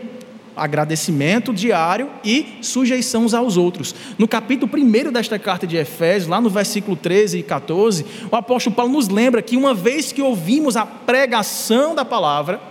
[0.56, 3.94] agradecimento diário e sujeição aos outros.
[4.18, 8.78] No capítulo 1 desta carta de Efésios, lá no versículo 13 e 14, o apóstolo
[8.78, 12.62] Paulo nos lembra que uma vez que ouvimos a pregação da palavra,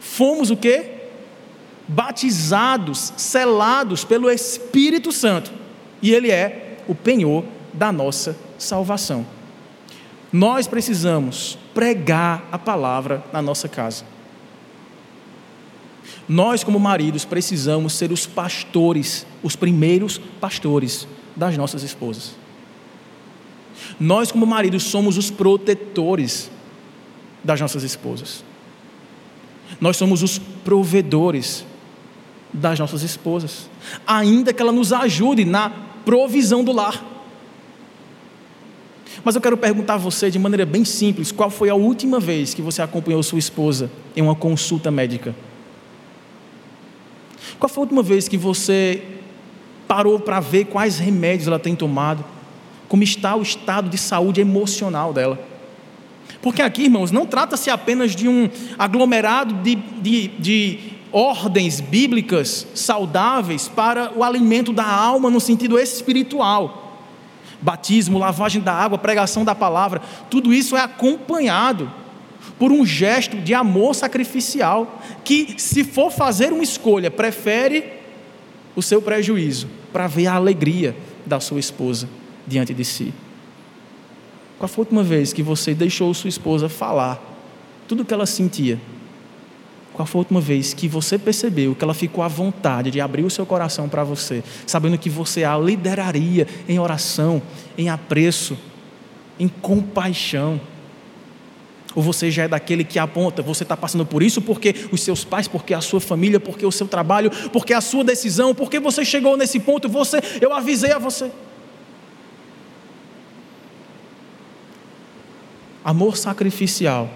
[0.00, 0.90] fomos o quê?
[1.86, 5.52] Batizados, selados pelo Espírito Santo.
[6.02, 9.35] E ele é o penhor da nossa salvação.
[10.36, 14.04] Nós precisamos pregar a palavra na nossa casa.
[16.28, 22.34] Nós, como maridos, precisamos ser os pastores, os primeiros pastores das nossas esposas.
[23.98, 26.50] Nós, como maridos, somos os protetores
[27.42, 28.44] das nossas esposas.
[29.80, 31.64] Nós somos os provedores
[32.52, 33.70] das nossas esposas,
[34.06, 35.70] ainda que ela nos ajude na
[36.04, 37.15] provisão do lar.
[39.26, 42.54] Mas eu quero perguntar a você de maneira bem simples: qual foi a última vez
[42.54, 45.34] que você acompanhou sua esposa em uma consulta médica?
[47.58, 49.02] Qual foi a última vez que você
[49.88, 52.24] parou para ver quais remédios ela tem tomado?
[52.86, 55.44] Como está o estado de saúde emocional dela?
[56.40, 60.78] Porque aqui, irmãos, não trata-se apenas de um aglomerado de, de, de
[61.10, 66.85] ordens bíblicas saudáveis para o alimento da alma no sentido espiritual
[67.66, 70.00] batismo, lavagem da água, pregação da palavra,
[70.30, 71.90] tudo isso é acompanhado
[72.60, 77.84] por um gesto de amor sacrificial, que, se for fazer uma escolha, prefere
[78.76, 82.08] o seu prejuízo para ver a alegria da sua esposa
[82.46, 83.12] diante de si.
[84.60, 87.20] Qual foi a última vez que você deixou sua esposa falar
[87.88, 88.78] tudo o que ela sentia?
[89.96, 93.24] Qual foi a última vez que você percebeu que ela ficou à vontade de abrir
[93.24, 97.40] o seu coração para você, sabendo que você a lideraria em oração,
[97.78, 98.58] em apreço,
[99.40, 100.60] em compaixão?
[101.94, 105.24] Ou você já é daquele que aponta, você está passando por isso porque os seus
[105.24, 109.02] pais, porque a sua família, porque o seu trabalho, porque a sua decisão, porque você
[109.02, 111.30] chegou nesse ponto, você, eu avisei a você.
[115.82, 117.08] Amor sacrificial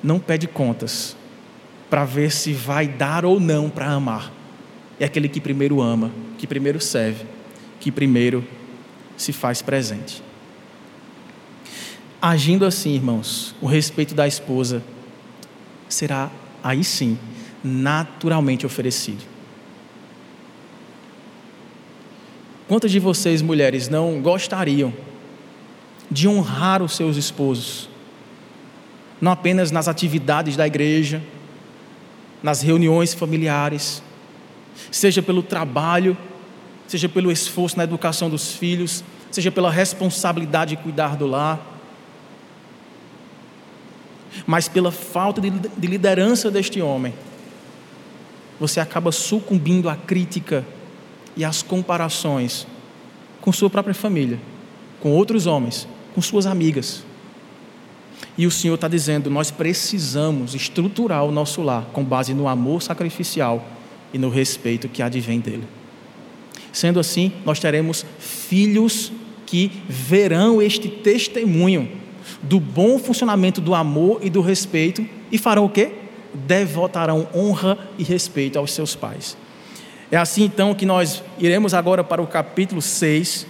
[0.00, 1.18] não pede contas
[1.90, 4.32] para ver se vai dar ou não para amar.
[4.98, 7.26] É aquele que primeiro ama, que primeiro serve,
[7.80, 8.46] que primeiro
[9.16, 10.22] se faz presente.
[12.22, 14.82] Agindo assim, irmãos, o respeito da esposa
[15.88, 16.30] será
[16.62, 17.18] aí sim
[17.64, 19.24] naturalmente oferecido.
[22.68, 24.92] Quantas de vocês, mulheres, não gostariam
[26.10, 27.88] de honrar os seus esposos,
[29.20, 31.22] não apenas nas atividades da igreja,
[32.42, 34.02] nas reuniões familiares,
[34.90, 36.16] seja pelo trabalho,
[36.86, 41.60] seja pelo esforço na educação dos filhos, seja pela responsabilidade de cuidar do lar,
[44.46, 47.14] mas pela falta de liderança deste homem,
[48.58, 50.64] você acaba sucumbindo à crítica
[51.36, 52.66] e às comparações
[53.40, 54.38] com sua própria família,
[55.00, 57.04] com outros homens, com suas amigas.
[58.36, 62.82] E o Senhor está dizendo: nós precisamos estruturar o nosso lar com base no amor
[62.82, 63.66] sacrificial
[64.12, 65.64] e no respeito que advém dele.
[66.72, 69.12] Sendo assim, nós teremos filhos
[69.46, 71.90] que verão este testemunho
[72.42, 75.92] do bom funcionamento do amor e do respeito e farão o quê?
[76.32, 79.36] Devotarão honra e respeito aos seus pais.
[80.10, 83.46] É assim então que nós iremos agora para o capítulo 6,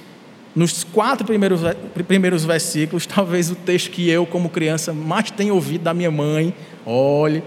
[0.55, 1.61] nos quatro primeiros,
[2.07, 6.55] primeiros versículos, talvez o texto que eu, como criança, mais tenho ouvido da minha mãe.
[6.85, 7.43] Olhe,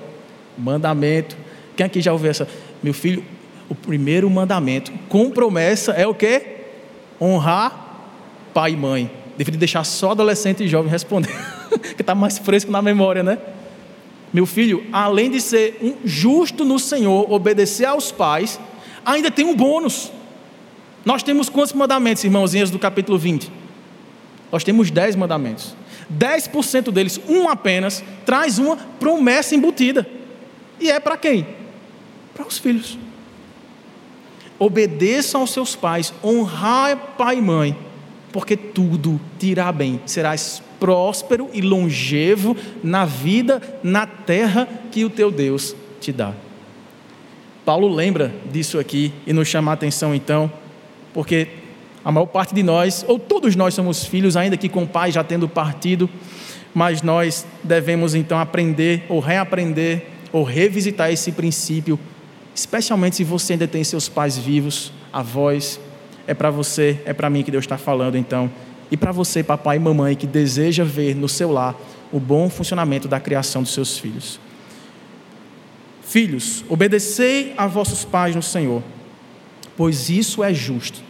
[0.57, 1.35] mandamento.
[1.75, 2.47] Quem aqui já ouviu essa?
[2.81, 3.23] Meu filho,
[3.69, 6.57] o primeiro mandamento com promessa é o quê?
[7.19, 7.83] Honrar
[8.53, 9.11] pai e mãe.
[9.37, 11.31] Deveria deixar só adolescente e jovem responder,
[11.95, 13.39] que está mais fresco na memória, né?
[14.31, 18.59] Meu filho, além de ser um justo no Senhor, obedecer aos pais,
[19.05, 20.11] ainda tem um bônus.
[21.05, 23.51] Nós temos quantos mandamentos, irmãozinhas, do capítulo 20?
[24.51, 25.75] Nós temos 10 mandamentos.
[26.11, 30.07] 10% deles, um apenas, traz uma promessa embutida.
[30.79, 31.45] E é para quem?
[32.33, 32.97] Para os filhos.
[34.59, 37.77] Obedeçam aos seus pais, honrar pai e mãe,
[38.31, 39.99] porque tudo te irá bem.
[40.05, 46.33] Serás próspero e longevo na vida, na terra que o teu Deus te dá.
[47.65, 50.51] Paulo lembra disso aqui e nos chama a atenção então,
[51.13, 51.47] porque
[52.03, 55.11] a maior parte de nós, ou todos nós somos filhos, ainda que com o pai
[55.11, 56.09] já tendo partido,
[56.73, 61.99] mas nós devemos então aprender ou reaprender ou revisitar esse princípio,
[62.53, 65.79] especialmente se você ainda tem seus pais vivos, avós,
[66.25, 68.51] é para você, é para mim que Deus está falando então,
[68.89, 71.75] e para você, papai e mamãe, que deseja ver no seu lar
[72.11, 74.39] o bom funcionamento da criação dos seus filhos.
[76.03, 78.83] Filhos, obedecei a vossos pais no Senhor,
[79.75, 81.01] pois isso é justo.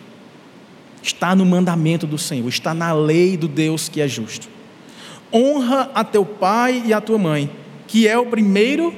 [1.02, 4.48] Está no mandamento do Senhor, está na lei do Deus que é justo.
[5.34, 7.50] Honra a teu pai e a tua mãe,
[7.88, 8.94] que é o primeiro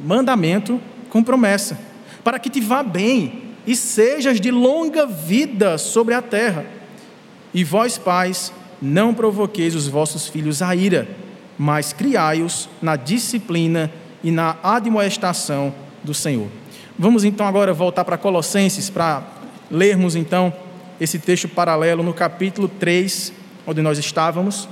[0.00, 1.78] mandamento com promessa,
[2.24, 6.66] para que te vá bem e sejas de longa vida sobre a terra.
[7.52, 11.08] E vós, pais, não provoqueis os vossos filhos a ira,
[11.58, 13.90] mas criai-os na disciplina
[14.22, 16.48] e na admoestação do Senhor.
[16.98, 19.22] Vamos então agora voltar para Colossenses para
[19.70, 20.50] lermos então
[20.98, 23.34] esse texto paralelo no capítulo 3,
[23.66, 24.66] onde nós estávamos.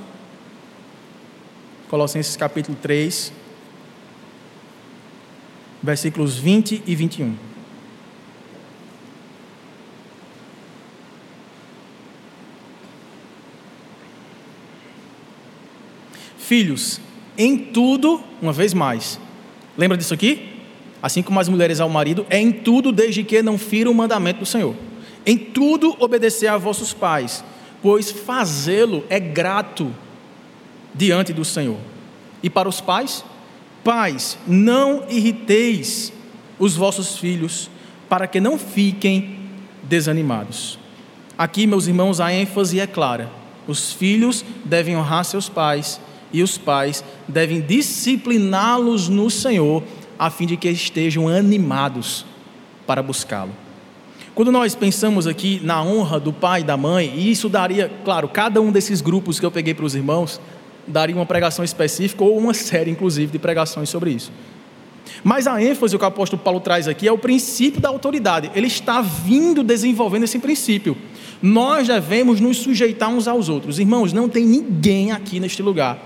[1.90, 3.30] Colossenses capítulo 3,
[5.82, 7.36] versículos 20 e 21.
[16.38, 17.02] Filhos,
[17.36, 19.20] em tudo, uma vez mais.
[19.76, 20.53] Lembra disso aqui?
[21.04, 24.38] Assim como as mulheres ao marido, é em tudo desde que não firam o mandamento
[24.38, 24.74] do Senhor.
[25.26, 27.44] Em tudo obedecer a vossos pais,
[27.82, 29.92] pois fazê-lo é grato
[30.94, 31.76] diante do Senhor.
[32.42, 33.22] E para os pais,
[33.84, 36.10] pais, não irriteis
[36.58, 37.68] os vossos filhos,
[38.08, 39.40] para que não fiquem
[39.82, 40.78] desanimados.
[41.36, 43.30] Aqui, meus irmãos, a ênfase é clara:
[43.68, 46.00] os filhos devem honrar seus pais
[46.32, 49.82] e os pais devem discipliná-los no Senhor,
[50.18, 52.24] a fim de que estejam animados
[52.86, 53.52] para buscá-lo.
[54.34, 58.28] Quando nós pensamos aqui na honra do pai e da mãe, e isso daria, claro,
[58.28, 60.40] cada um desses grupos que eu peguei para os irmãos,
[60.86, 64.32] daria uma pregação específica ou uma série, inclusive, de pregações sobre isso.
[65.22, 68.50] Mas a ênfase que o apóstolo Paulo traz aqui é o princípio da autoridade.
[68.54, 70.96] Ele está vindo desenvolvendo esse princípio.
[71.40, 73.78] Nós devemos nos sujeitar uns aos outros.
[73.78, 75.98] Irmãos, não tem ninguém aqui neste lugar.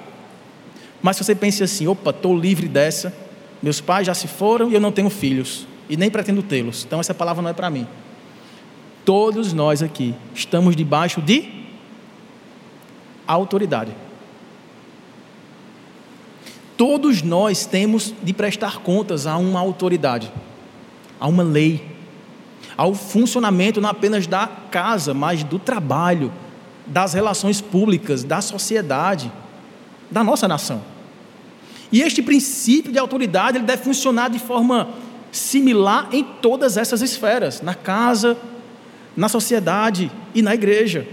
[1.01, 3.15] Mas se você pensa assim, opa, estou livre dessa,
[3.63, 7.01] meus pais já se foram e eu não tenho filhos, e nem pretendo tê-los, então
[7.01, 7.87] essa palavra não é para mim.
[9.05, 11.51] Todos nós aqui estamos debaixo de
[13.27, 13.93] autoridade.
[16.77, 20.31] Todos nós temos de prestar contas a uma autoridade,
[21.19, 21.85] a uma lei,
[22.77, 26.33] ao funcionamento não apenas da casa, mas do trabalho,
[26.87, 29.33] das relações públicas, da sociedade,
[30.09, 30.81] da nossa nação.
[31.91, 34.89] E este princípio de autoridade ele deve funcionar de forma
[35.33, 38.37] similar em todas essas esferas, na casa,
[39.17, 41.07] na sociedade e na igreja.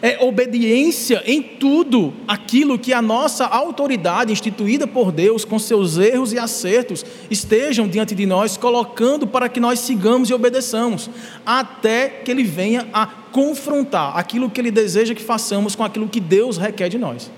[0.00, 6.32] É obediência em tudo aquilo que a nossa autoridade instituída por Deus, com seus erros
[6.32, 11.10] e acertos, estejam diante de nós, colocando para que nós sigamos e obedeçamos,
[11.44, 16.20] até que Ele venha a confrontar aquilo que Ele deseja que façamos com aquilo que
[16.20, 17.30] Deus requer de nós.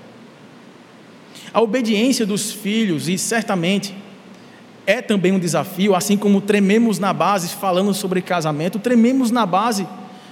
[1.55, 3.95] A obediência dos filhos, e certamente
[4.85, 9.87] é também um desafio, assim como trememos na base falando sobre casamento, trememos na base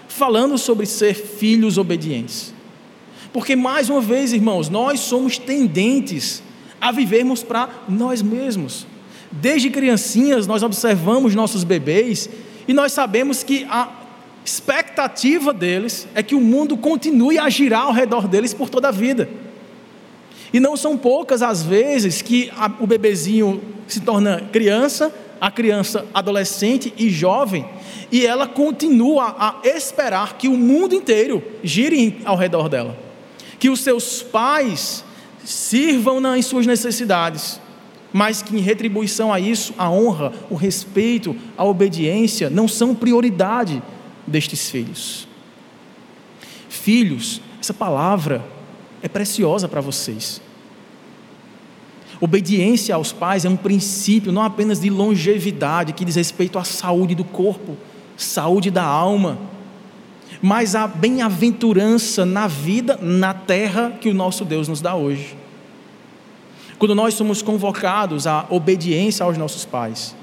[0.09, 2.53] falando sobre ser filhos obedientes.
[3.31, 6.43] Porque, mais uma vez, irmãos, nós somos tendentes
[6.81, 8.85] a vivermos para nós mesmos.
[9.31, 12.29] Desde criancinhas, nós observamos nossos bebês
[12.67, 13.89] e nós sabemos que a
[14.43, 18.91] expectativa deles é que o mundo continue a girar ao redor deles por toda a
[18.91, 19.29] vida.
[20.53, 26.05] E não são poucas as vezes que a, o bebezinho se torna criança, a criança
[26.13, 27.65] adolescente e jovem,
[28.11, 32.95] e ela continua a esperar que o mundo inteiro gire ao redor dela,
[33.59, 35.03] que os seus pais
[35.43, 37.59] sirvam em suas necessidades,
[38.13, 43.81] mas que em retribuição a isso, a honra, o respeito, a obediência não são prioridade
[44.27, 45.27] destes filhos.
[46.69, 48.45] Filhos, essa palavra
[49.03, 50.41] é preciosa para vocês.
[52.21, 57.13] Obediência aos pais é um princípio não apenas de longevidade, que diz respeito à saúde
[57.13, 57.75] do corpo,
[58.15, 59.37] saúde da alma,
[60.41, 65.35] mas a bem-aventurança na vida, na terra que o nosso Deus nos dá hoje.
[66.79, 70.15] Quando nós somos convocados à obediência aos nossos pais,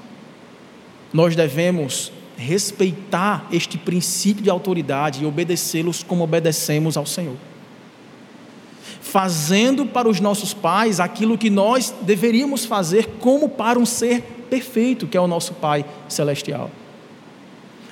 [1.13, 7.50] nós devemos respeitar este princípio de autoridade e obedecê-los como obedecemos ao Senhor.
[9.11, 15.05] Fazendo para os nossos pais aquilo que nós deveríamos fazer como para um ser perfeito,
[15.05, 16.71] que é o nosso Pai celestial.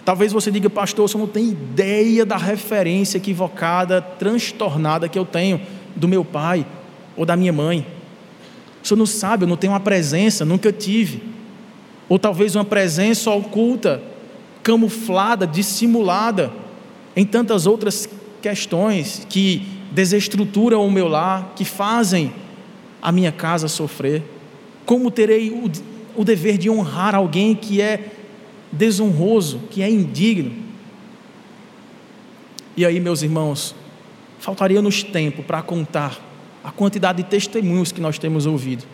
[0.05, 5.59] Talvez você diga, pastor, você não tem ideia da referência equivocada, transtornada que eu tenho
[5.93, 6.65] do meu pai
[7.17, 7.85] ou da minha mãe.
[8.81, 11.21] Senhor não sabe, eu não tenho uma presença, nunca tive.
[12.07, 14.01] Ou talvez uma presença oculta,
[14.63, 16.49] camuflada, dissimulada,
[17.13, 18.07] em tantas outras
[18.41, 22.33] questões que desestruturam o meu lar, que fazem
[23.01, 24.23] a minha casa sofrer.
[24.85, 25.71] Como terei o,
[26.15, 28.11] o dever de honrar alguém que é
[28.71, 30.51] desonroso, que é indigno?
[32.75, 33.75] E aí, meus irmãos,
[34.39, 36.19] faltaria-nos tempo para contar
[36.63, 38.85] a quantidade de testemunhos que nós temos ouvido.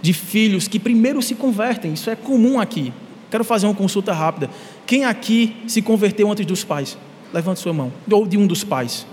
[0.00, 2.92] De filhos que primeiro se convertem, isso é comum aqui.
[3.30, 4.50] Quero fazer uma consulta rápida.
[4.86, 6.96] Quem aqui se converteu antes dos pais?
[7.32, 7.92] Levante sua mão.
[8.10, 9.06] Ou de um dos pais.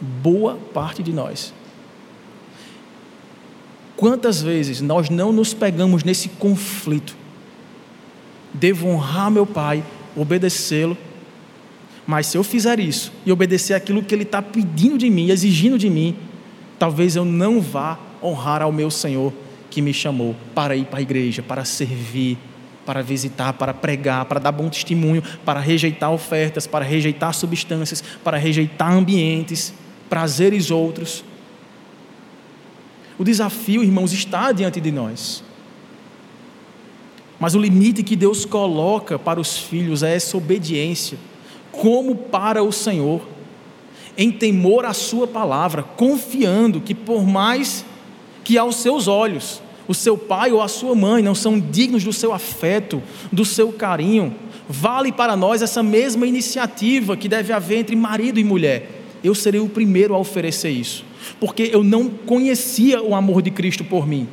[0.00, 1.52] Boa parte de nós.
[3.96, 7.14] Quantas vezes nós não nos pegamos nesse conflito?
[8.54, 9.84] Devo honrar meu pai,
[10.16, 10.96] obedecê-lo,
[12.06, 15.78] mas se eu fizer isso e obedecer aquilo que Ele está pedindo de mim, exigindo
[15.78, 16.16] de mim,
[16.78, 19.32] talvez eu não vá honrar ao meu Senhor
[19.70, 22.38] que me chamou para ir para a igreja, para servir,
[22.84, 28.36] para visitar, para pregar, para dar bom testemunho, para rejeitar ofertas, para rejeitar substâncias, para
[28.36, 29.72] rejeitar ambientes,
[30.10, 31.24] prazeres outros.
[33.16, 35.42] O desafio, irmãos, está diante de nós.
[37.38, 41.16] Mas o limite que Deus coloca para os filhos é essa obediência
[41.72, 43.22] como para o Senhor,
[44.18, 47.84] em temor à Sua palavra, confiando que, por mais
[48.42, 52.12] que aos seus olhos o seu pai ou a sua mãe não são dignos do
[52.12, 53.02] seu afeto,
[53.32, 54.34] do seu carinho,
[54.68, 58.99] vale para nós essa mesma iniciativa que deve haver entre marido e mulher.
[59.22, 61.04] Eu serei o primeiro a oferecer isso,
[61.38, 64.28] porque eu não conhecia o amor de Cristo por mim.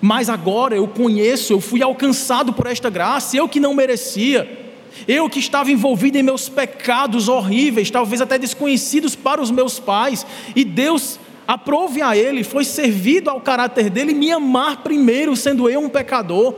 [0.00, 4.60] Mas agora eu conheço, eu fui alcançado por esta graça, eu que não merecia.
[5.06, 10.26] Eu que estava envolvido em meus pecados horríveis, talvez até desconhecidos para os meus pais,
[10.54, 15.80] e Deus aprove a ele, foi servido ao caráter dele me amar primeiro, sendo eu
[15.80, 16.54] um pecador.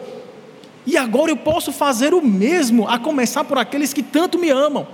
[0.86, 4.86] E agora eu posso fazer o mesmo, a começar por aqueles que tanto me amam,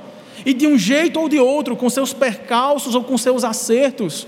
[0.44, 4.26] e de um jeito ou de outro, com seus percalços ou com seus acertos,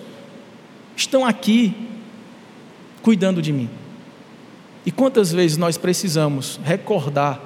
[0.96, 1.74] estão aqui
[3.02, 3.68] cuidando de mim.
[4.84, 7.40] E quantas vezes nós precisamos recordar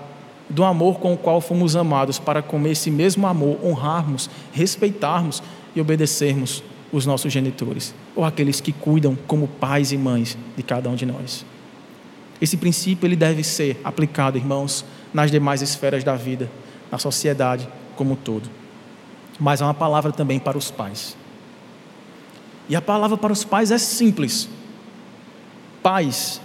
[0.49, 5.43] do amor com o qual fomos amados, para com esse mesmo amor honrarmos, respeitarmos
[5.75, 10.89] e obedecermos os nossos genitores, ou aqueles que cuidam como pais e mães de cada
[10.89, 11.45] um de nós.
[12.41, 16.51] Esse princípio ele deve ser aplicado, irmãos, nas demais esferas da vida,
[16.91, 18.49] na sociedade como todo.
[19.39, 21.17] Mas há uma palavra também para os pais.
[22.69, 24.49] E a palavra para os pais é simples.
[25.83, 26.41] Pais,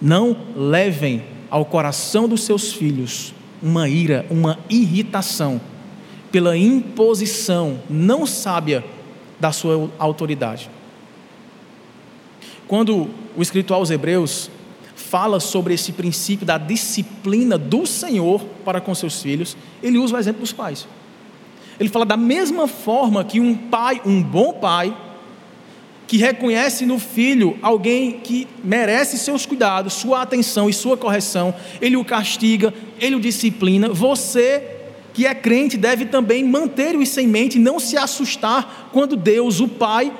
[0.00, 5.60] não levem ao coração dos seus filhos uma ira, uma irritação
[6.34, 8.84] pela imposição não sábia
[9.38, 10.68] da sua autoridade.
[12.66, 14.50] Quando o escritor aos Hebreus
[15.10, 20.18] fala sobre esse princípio da disciplina do Senhor para com seus filhos, ele usa o
[20.18, 20.86] exemplo dos pais.
[21.78, 24.96] Ele fala da mesma forma que um pai, um bom pai,
[26.06, 31.96] que reconhece no filho alguém que merece seus cuidados, sua atenção e sua correção, ele
[31.96, 33.88] o castiga, ele o disciplina.
[33.88, 34.62] Você,
[35.12, 39.68] que é crente, deve também manter isso em mente, não se assustar quando Deus, o
[39.68, 40.12] Pai,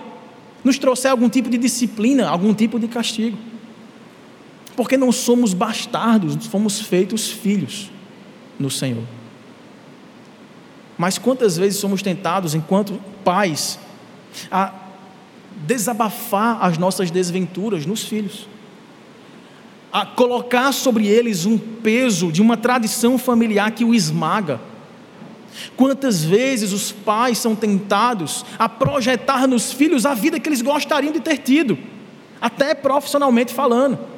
[0.63, 3.54] nos trouxer algum tipo de disciplina, algum tipo de castigo.
[4.77, 7.91] Porque não somos bastardos, fomos feitos filhos
[8.59, 9.05] no Senhor.
[10.97, 13.79] Mas quantas vezes somos tentados, enquanto pais,
[14.51, 14.73] a
[15.67, 18.49] desabafar as nossas desventuras nos filhos,
[19.93, 24.61] a colocar sobre eles um peso de uma tradição familiar que o esmaga.
[25.77, 31.13] Quantas vezes os pais são tentados a projetar nos filhos a vida que eles gostariam
[31.13, 31.79] de ter tido,
[32.41, 34.14] até profissionalmente falando.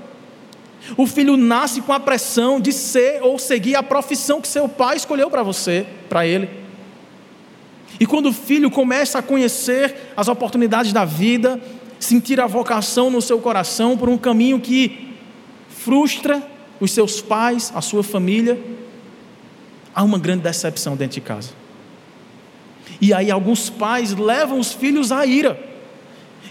[0.97, 4.97] O filho nasce com a pressão de ser ou seguir a profissão que seu pai
[4.97, 6.49] escolheu para você, para ele.
[7.99, 11.61] E quando o filho começa a conhecer as oportunidades da vida,
[11.99, 15.15] sentir a vocação no seu coração por um caminho que
[15.69, 16.43] frustra
[16.79, 18.61] os seus pais, a sua família,
[19.95, 21.51] há uma grande decepção dentro de casa.
[23.01, 25.59] E aí alguns pais levam os filhos à ira.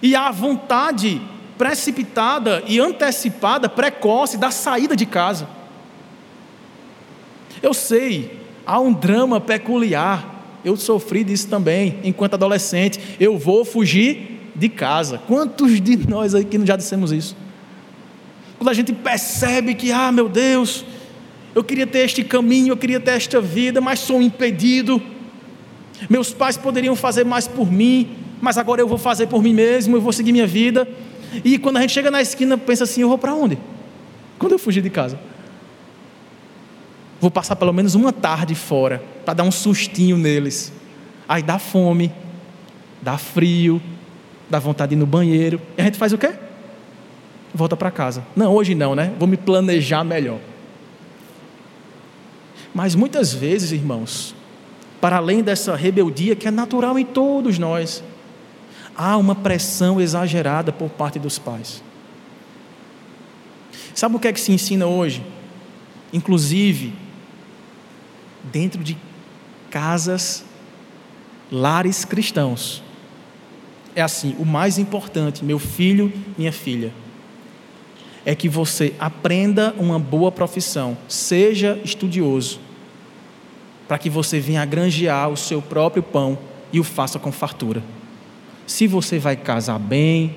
[0.02, 1.22] E à vontade
[1.58, 5.48] precipitada e antecipada, precoce da saída de casa.
[7.62, 10.34] Eu sei, há um drama peculiar.
[10.64, 13.00] Eu sofri disso também, enquanto adolescente.
[13.20, 15.20] Eu vou fugir de casa.
[15.28, 17.36] Quantos de nós aqui já dissemos isso?
[18.58, 20.86] Quando a gente percebe que, ah, meu Deus,
[21.54, 25.02] eu queria ter este caminho, eu queria ter esta vida, mas sou impedido.
[26.10, 28.10] Meus pais poderiam fazer mais por mim,
[28.42, 30.88] mas agora eu vou fazer por mim mesmo, eu vou seguir minha vida.
[31.44, 33.58] E quando a gente chega na esquina, pensa assim: eu vou para onde?
[34.38, 35.20] Quando eu fugir de casa?
[37.20, 40.72] Vou passar pelo menos uma tarde fora, para dar um sustinho neles.
[41.28, 42.12] Aí dá fome,
[43.02, 43.82] dá frio,
[44.50, 45.60] dá vontade de ir no banheiro.
[45.78, 46.34] E a gente faz o quê?
[47.54, 48.24] Volta para casa.
[48.36, 49.14] Não, hoje não, né?
[49.18, 50.40] Vou me planejar melhor.
[52.74, 54.36] Mas muitas vezes, irmãos,
[55.00, 58.04] para além dessa rebeldia que é natural em todos nós,
[58.98, 61.84] há uma pressão exagerada por parte dos pais.
[63.94, 65.24] Sabe o que é que se ensina hoje?
[66.12, 66.94] Inclusive,
[68.52, 68.98] dentro de
[69.70, 70.44] casas,
[71.52, 72.84] lares cristãos.
[73.96, 76.94] É assim: o mais importante, meu filho, minha filha,
[78.26, 82.60] é que você aprenda uma boa profissão, seja estudioso,
[83.88, 86.38] para que você venha granjear o seu próprio pão
[86.74, 87.84] e o faça com fartura.
[88.66, 90.36] Se você vai casar bem,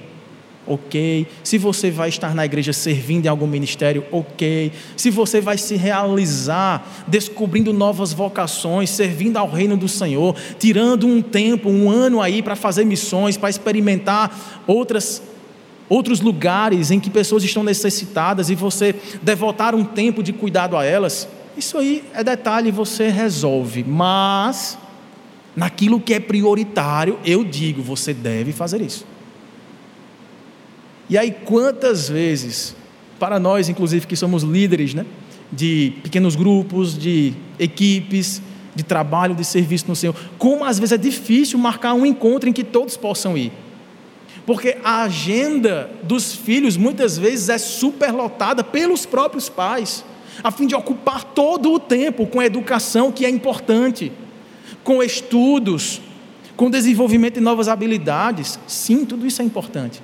[0.66, 1.26] ok.
[1.43, 4.72] Se você vai estar na igreja servindo em algum ministério, ok.
[4.97, 11.22] Se você vai se realizar descobrindo novas vocações, servindo ao reino do Senhor, tirando um
[11.22, 15.22] tempo, um ano aí para fazer missões, para experimentar outras
[15.89, 20.85] outros lugares em que pessoas estão necessitadas e você devotar um tempo de cuidado a
[20.85, 21.26] elas,
[21.57, 23.83] isso aí é detalhe, você resolve.
[23.85, 24.76] Mas,
[25.59, 29.04] naquilo que é prioritário, eu digo, você deve fazer isso.
[31.11, 32.76] E aí, quantas vezes,
[33.18, 35.04] para nós, inclusive, que somos líderes né,
[35.50, 38.40] de pequenos grupos, de equipes,
[38.72, 42.52] de trabalho, de serviço no Senhor, como às vezes é difícil marcar um encontro em
[42.52, 43.50] que todos possam ir.
[44.46, 50.04] Porque a agenda dos filhos muitas vezes é superlotada pelos próprios pais
[50.42, 54.12] a fim de ocupar todo o tempo com a educação que é importante,
[54.85, 56.01] com estudos,
[56.57, 58.59] com desenvolvimento de novas habilidades.
[58.66, 60.03] Sim, tudo isso é importante.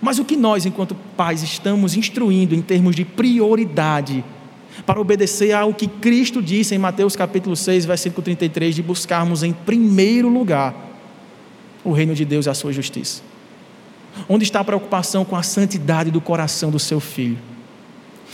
[0.00, 4.24] Mas o que nós, enquanto pais, estamos instruindo em termos de prioridade
[4.86, 9.52] para obedecer ao que Cristo disse em Mateus capítulo 6, versículo 33, de buscarmos em
[9.52, 10.74] primeiro lugar
[11.84, 13.22] o reino de Deus e a sua justiça?
[14.28, 17.38] Onde está a preocupação com a santidade do coração do seu filho?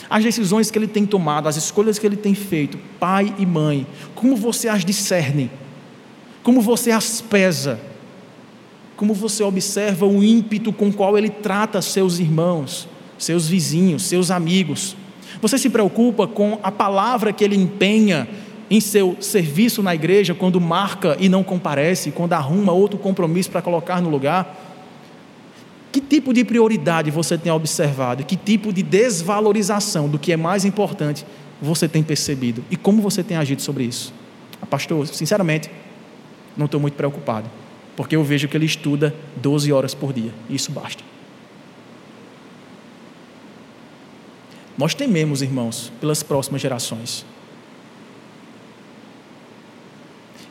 [0.09, 3.87] As decisões que ele tem tomado, as escolhas que ele tem feito, pai e mãe,
[4.15, 5.51] como você as discerne,
[6.43, 7.81] como você as pesa,
[8.97, 12.89] como você observa o ímpeto com qual ele trata seus irmãos,
[13.19, 14.97] seus vizinhos, seus amigos.
[15.41, 18.29] Você se preocupa com a palavra que ele empenha
[18.71, 23.63] em seu serviço na igreja, quando marca e não comparece, quando arruma outro compromisso para
[23.63, 24.64] colocar no lugar?
[25.95, 28.25] Que tipo de prioridade você tem observado?
[28.25, 31.25] Que tipo de desvalorização do que é mais importante
[31.63, 32.65] você tem percebido?
[32.69, 34.13] E como você tem agido sobre isso?
[34.61, 35.71] Ah, pastor, sinceramente,
[36.57, 37.49] não estou muito preocupado,
[37.95, 41.05] porque eu vejo que ele estuda 12 horas por dia, e isso basta.
[44.77, 47.25] Nós tememos, irmãos, pelas próximas gerações.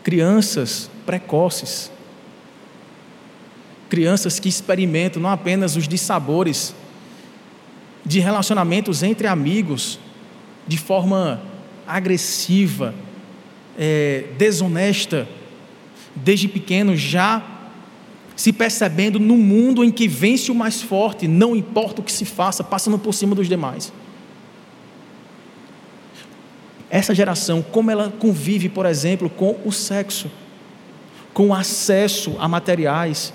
[0.06, 1.92] Crianças precoces,
[3.94, 6.74] crianças que experimentam não apenas os dissabores
[8.04, 10.00] de relacionamentos entre amigos
[10.68, 11.40] de forma
[11.86, 12.96] agressiva,
[13.78, 15.28] é, desonesta,
[16.16, 17.44] desde pequeno já
[18.36, 22.26] se percebendo no mundo em que vence o mais forte, não importa o que se
[22.26, 23.94] faça, passando por cima dos demais.
[26.90, 30.32] Essa geração, como ela convive, por exemplo, com o sexo,
[31.32, 33.32] com o acesso a materiais,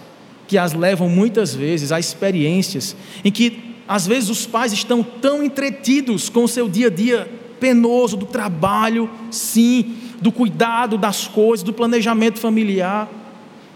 [0.48, 5.42] que as levam muitas vezes a experiências em que, às vezes, os pais estão tão
[5.42, 7.30] entretidos com o seu dia a dia
[7.60, 13.08] penoso do trabalho, sim, do cuidado das coisas, do planejamento familiar,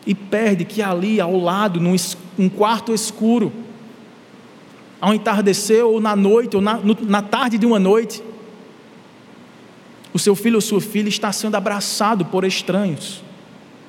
[0.07, 1.95] e perde que ali ao lado, num
[2.39, 3.53] um quarto escuro,
[5.01, 8.23] ao entardecer ou na noite, ou na, no, na tarde de uma noite,
[10.15, 13.23] o seu filho ou sua filha está sendo abraçado por estranhos,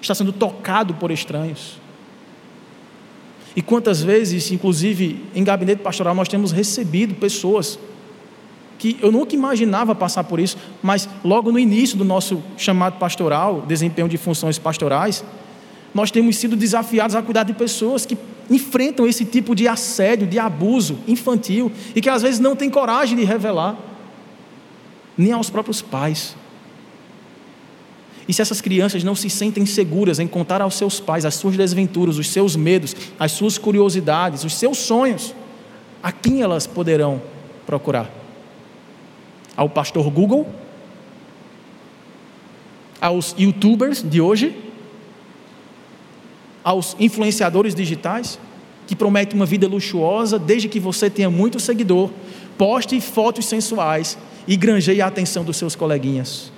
[0.01, 1.82] está sendo tocado por estranhos.
[3.55, 7.77] E quantas vezes, inclusive em gabinete pastoral, nós temos recebido pessoas
[8.79, 13.63] que eu nunca imaginava passar por isso, mas logo no início do nosso chamado pastoral,
[13.65, 15.23] desempenho de funções pastorais,
[15.93, 18.17] nós temos sido desafiados a cuidar de pessoas que
[18.49, 23.15] enfrentam esse tipo de assédio, de abuso infantil e que às vezes não têm coragem
[23.17, 23.77] de revelar.
[25.15, 26.35] nem aos próprios pais.
[28.27, 31.57] E se essas crianças não se sentem seguras em contar aos seus pais as suas
[31.57, 35.35] desventuras, os seus medos, as suas curiosidades, os seus sonhos,
[36.01, 37.21] a quem elas poderão
[37.65, 38.09] procurar?
[39.55, 40.47] Ao pastor Google?
[43.01, 44.55] Aos youtubers de hoje?
[46.63, 48.39] Aos influenciadores digitais?
[48.87, 52.09] Que prometem uma vida luxuosa desde que você tenha muito seguidor,
[52.57, 54.17] poste fotos sensuais
[54.47, 56.52] e granjeie a atenção dos seus coleguinhas.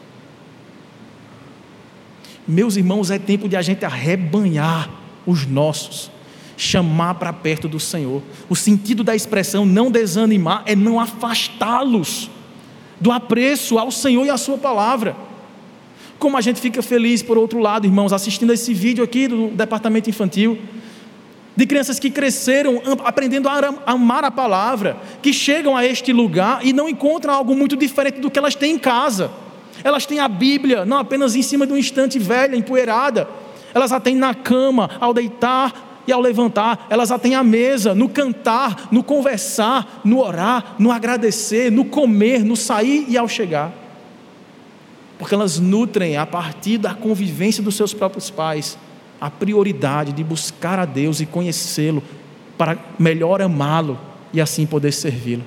[2.47, 4.89] Meus irmãos, é tempo de a gente arrebanhar
[5.25, 6.11] os nossos,
[6.55, 8.21] chamar para perto do Senhor.
[8.47, 12.29] O sentido da expressão não desanimar é não afastá-los
[13.01, 15.15] do apreço ao Senhor e à Sua palavra.
[16.19, 20.09] Como a gente fica feliz, por outro lado, irmãos, assistindo esse vídeo aqui do departamento
[20.09, 20.57] infantil,
[21.55, 26.73] de crianças que cresceram aprendendo a amar a palavra, que chegam a este lugar e
[26.73, 29.31] não encontram algo muito diferente do que elas têm em casa.
[29.86, 33.29] Elas têm a Bíblia, não apenas em cima de um estante velha, empoeirada.
[33.71, 36.88] Elas a têm na cama, ao deitar e ao levantar.
[36.89, 42.43] Elas a têm à mesa, no cantar, no conversar, no orar, no agradecer, no comer,
[42.43, 43.71] no sair e ao chegar.
[45.19, 48.79] Porque elas nutrem, a partir da convivência dos seus próprios pais,
[49.21, 52.01] a prioridade de buscar a Deus e conhecê-lo,
[52.57, 53.99] para melhor amá-lo
[54.33, 55.43] e assim poder servi-lo.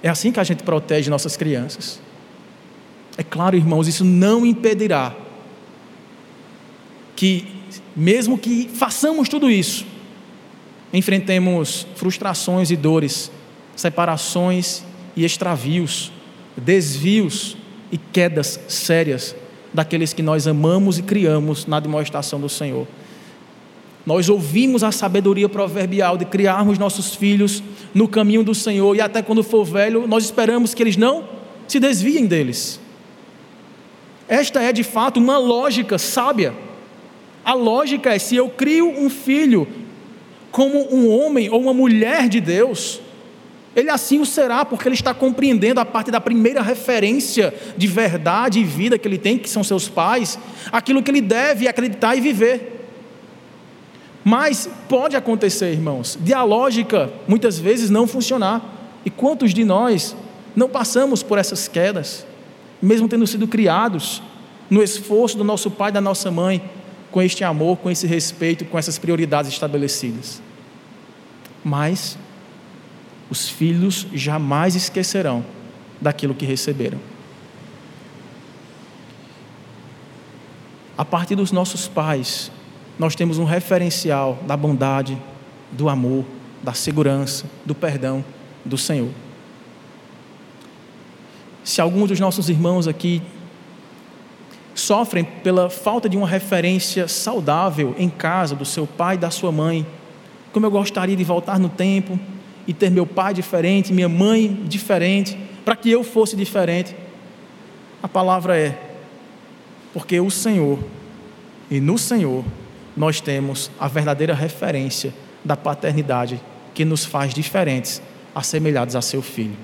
[0.00, 2.04] É assim que a gente protege nossas crianças.
[3.16, 5.14] É claro, irmãos, isso não impedirá
[7.14, 7.46] que,
[7.94, 9.86] mesmo que façamos tudo isso,
[10.92, 13.30] enfrentemos frustrações e dores,
[13.76, 14.82] separações
[15.16, 16.12] e extravios,
[16.56, 17.56] desvios
[17.90, 19.34] e quedas sérias
[19.72, 22.86] daqueles que nós amamos e criamos na demonstração do Senhor.
[24.06, 27.62] Nós ouvimos a sabedoria proverbial de criarmos nossos filhos
[27.94, 31.24] no caminho do Senhor e até quando for velho, nós esperamos que eles não
[31.66, 32.78] se desviem deles.
[34.28, 36.54] Esta é de fato uma lógica sábia.
[37.44, 39.68] A lógica é: se eu crio um filho
[40.50, 43.00] como um homem ou uma mulher de Deus,
[43.74, 48.60] ele assim o será, porque ele está compreendendo a parte da primeira referência de verdade
[48.60, 50.38] e vida que ele tem, que são seus pais,
[50.70, 52.70] aquilo que ele deve acreditar e viver.
[54.22, 58.62] Mas pode acontecer, irmãos, de a lógica muitas vezes não funcionar.
[59.04, 60.16] E quantos de nós
[60.56, 62.24] não passamos por essas quedas?
[62.84, 64.22] Mesmo tendo sido criados
[64.68, 66.62] no esforço do nosso pai e da nossa mãe,
[67.10, 70.42] com este amor, com esse respeito, com essas prioridades estabelecidas.
[71.64, 72.18] Mas
[73.30, 75.44] os filhos jamais esquecerão
[76.00, 76.98] daquilo que receberam.
[80.96, 82.50] A partir dos nossos pais,
[82.98, 85.20] nós temos um referencial da bondade,
[85.72, 86.24] do amor,
[86.62, 88.24] da segurança, do perdão
[88.64, 89.10] do Senhor.
[91.64, 93.22] Se algum dos nossos irmãos aqui
[94.74, 99.86] sofrem pela falta de uma referência saudável em casa do seu pai da sua mãe,
[100.52, 102.20] como eu gostaria de voltar no tempo
[102.66, 106.94] e ter meu pai diferente, minha mãe diferente, para que eu fosse diferente.
[108.02, 108.78] A palavra é:
[109.94, 110.78] porque o Senhor,
[111.70, 112.44] e no Senhor,
[112.94, 116.40] nós temos a verdadeira referência da paternidade
[116.74, 118.02] que nos faz diferentes,
[118.34, 119.56] assemelhados a seu filho.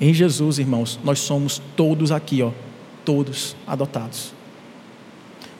[0.00, 2.52] Em Jesus, irmãos, nós somos todos aqui, ó,
[3.04, 4.32] todos adotados.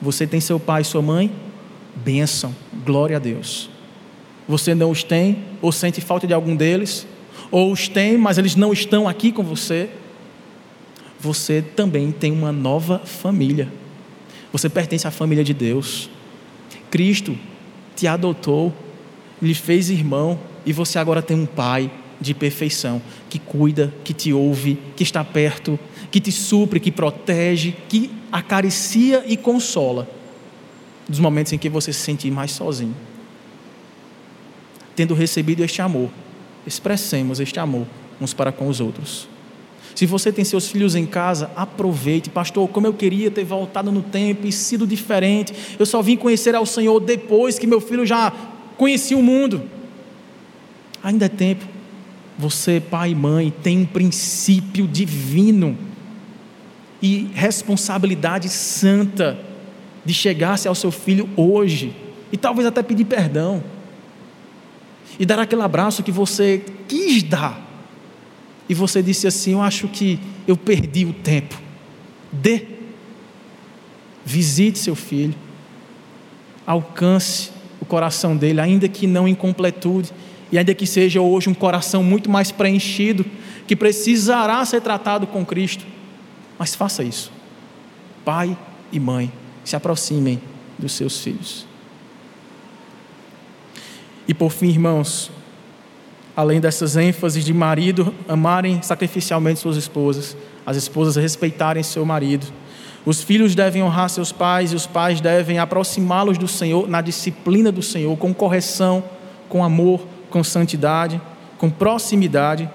[0.01, 1.31] Você tem seu pai e sua mãe?
[1.95, 3.69] Bênção, glória a Deus.
[4.47, 7.05] Você não os tem, ou sente falta de algum deles,
[7.51, 9.89] ou os tem, mas eles não estão aqui com você.
[11.19, 13.71] Você também tem uma nova família.
[14.53, 16.09] Você pertence à família de Deus.
[16.89, 17.37] Cristo
[17.95, 18.73] te adotou,
[19.41, 24.33] lhe fez irmão, e você agora tem um pai de perfeição, que cuida, que te
[24.33, 25.79] ouve, que está perto,
[26.11, 30.09] que te supre, que protege, que acaricia e consola
[31.07, 32.95] dos momentos em que você se sentir mais sozinho.
[34.95, 36.09] Tendo recebido este amor,
[36.65, 37.85] expressemos este amor
[38.19, 39.27] uns para com os outros.
[39.95, 42.29] Se você tem seus filhos em casa, aproveite.
[42.29, 45.53] Pastor, como eu queria ter voltado no tempo e sido diferente.
[45.77, 48.31] Eu só vim conhecer ao Senhor depois que meu filho já
[48.77, 49.61] conhecia o mundo.
[51.03, 51.65] Ainda é tempo
[52.39, 55.77] você, pai e mãe, tem um princípio divino
[57.01, 59.37] e responsabilidade santa
[60.05, 61.93] de chegar-se ao seu filho hoje
[62.31, 63.61] e talvez até pedir perdão
[65.19, 67.61] e dar aquele abraço que você quis dar.
[68.69, 70.17] E você disse assim: Eu acho que
[70.47, 71.59] eu perdi o tempo.
[72.31, 72.67] Dê,
[74.23, 75.35] visite seu filho,
[76.65, 80.13] alcance o coração dele, ainda que não em completude
[80.51, 83.25] e ainda que seja hoje um coração muito mais preenchido,
[83.67, 85.85] que precisará ser tratado com Cristo,
[86.57, 87.31] mas faça isso.
[88.25, 88.57] Pai
[88.91, 89.31] e mãe,
[89.63, 90.41] se aproximem
[90.77, 91.67] dos seus filhos.
[94.27, 95.31] E por fim, irmãos,
[96.35, 100.35] além dessas ênfases de marido amarem sacrificialmente suas esposas,
[100.65, 102.47] as esposas respeitarem seu marido,
[103.05, 107.71] os filhos devem honrar seus pais e os pais devem aproximá-los do Senhor na disciplina
[107.71, 109.03] do Senhor, com correção,
[109.47, 111.21] com amor, com santidade,
[111.57, 112.69] com proximidade.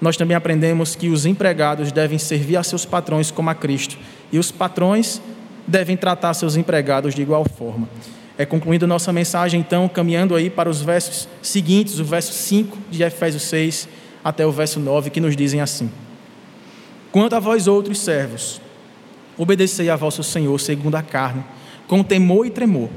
[0.00, 3.98] Nós também aprendemos que os empregados devem servir a seus patrões como a Cristo
[4.32, 5.20] e os patrões
[5.66, 7.88] devem tratar seus empregados de igual forma.
[8.36, 13.02] É concluindo nossa mensagem, então, caminhando aí para os versos seguintes, o verso 5 de
[13.02, 13.88] Efésios 6
[14.24, 15.90] até o verso 9, que nos dizem assim:
[17.12, 18.60] Quanto a vós outros servos,
[19.36, 21.44] obedecei a vosso Senhor segundo a carne,
[21.86, 22.88] com temor e tremor,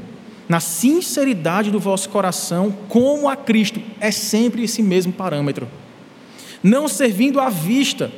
[0.48, 5.68] na sinceridade do vosso coração, como a Cristo, é sempre esse mesmo parâmetro.
[6.62, 8.12] Não servindo à vista,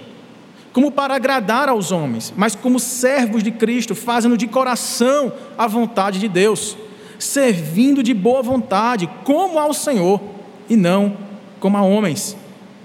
[0.73, 6.19] como para agradar aos homens, mas como servos de Cristo, fazendo de coração a vontade
[6.19, 6.77] de Deus,
[7.17, 10.21] servindo de boa vontade, como ao Senhor,
[10.69, 11.17] e não
[11.59, 12.37] como a homens,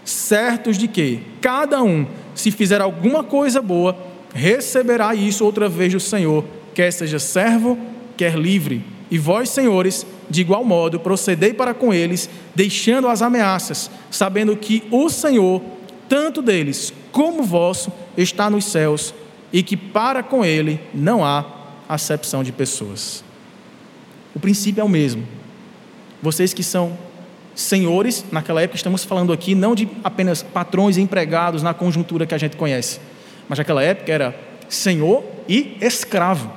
[0.04, 3.96] certos de que cada um, se fizer alguma coisa boa,
[4.34, 7.78] receberá isso outra vez do Senhor, quer seja servo,
[8.16, 8.91] quer livre.
[9.12, 14.82] E vós, senhores, de igual modo, procedei para com eles, deixando as ameaças, sabendo que
[14.90, 15.62] o Senhor,
[16.08, 19.14] tanto deles como vosso, está nos céus,
[19.52, 21.44] e que para com ele não há
[21.88, 23.22] acepção de pessoas.
[24.34, 25.28] O princípio é o mesmo.
[26.22, 26.96] Vocês que são
[27.54, 32.34] senhores, naquela época estamos falando aqui não de apenas patrões e empregados na conjuntura que
[32.34, 32.98] a gente conhece
[33.48, 34.34] mas naquela época era
[34.66, 36.50] senhor e escravo.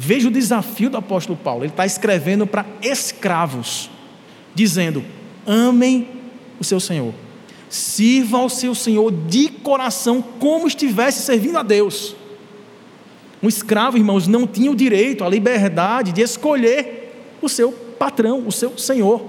[0.00, 3.90] Veja o desafio do apóstolo Paulo, ele está escrevendo para escravos,
[4.54, 5.04] dizendo:
[5.44, 6.06] amem
[6.60, 7.12] o seu senhor,
[7.68, 12.14] sirva ao seu senhor de coração, como estivesse servindo a Deus.
[13.42, 18.52] Um escravo, irmãos, não tinha o direito, a liberdade de escolher o seu patrão, o
[18.52, 19.26] seu senhor.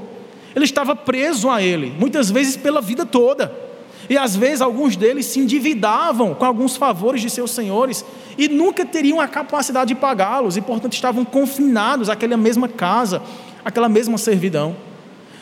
[0.56, 3.69] Ele estava preso a ele, muitas vezes pela vida toda.
[4.10, 8.04] E às vezes alguns deles se endividavam com alguns favores de seus senhores
[8.38, 13.22] e nunca teriam a capacidade de pagá-los e, portanto, estavam confinados àquela mesma casa,
[13.64, 14.76] àquela mesma servidão.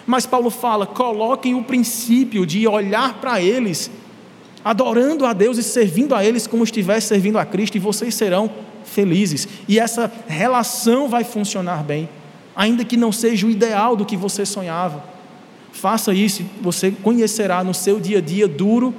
[0.05, 3.89] Mas Paulo fala: coloquem o princípio de olhar para eles,
[4.65, 8.49] adorando a Deus e servindo a eles como estivesse servindo a Cristo, e vocês serão
[8.84, 9.47] felizes.
[9.68, 12.09] E essa relação vai funcionar bem,
[12.53, 15.16] ainda que não seja o ideal do que você sonhava.
[15.78, 18.96] Faça isso, você conhecerá no seu dia a dia duro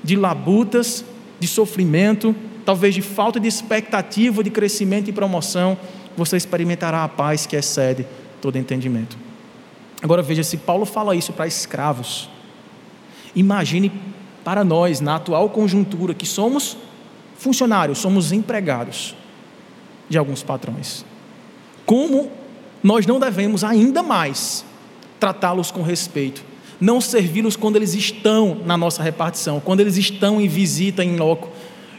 [0.00, 1.04] de labutas,
[1.40, 5.76] de sofrimento, talvez de falta de expectativa de crescimento e promoção,
[6.16, 8.06] você experimentará a paz que excede
[8.40, 9.18] todo entendimento.
[10.00, 12.30] Agora veja, se Paulo fala isso para escravos,
[13.34, 13.90] imagine
[14.44, 16.76] para nós, na atual conjuntura, que somos
[17.36, 19.16] funcionários, somos empregados
[20.08, 21.04] de alguns patrões.
[21.84, 22.30] Como
[22.84, 24.64] nós não devemos ainda mais
[25.18, 26.42] tratá-los com respeito,
[26.80, 31.50] não servi-los quando eles estão na nossa repartição, quando eles estão em visita em loco,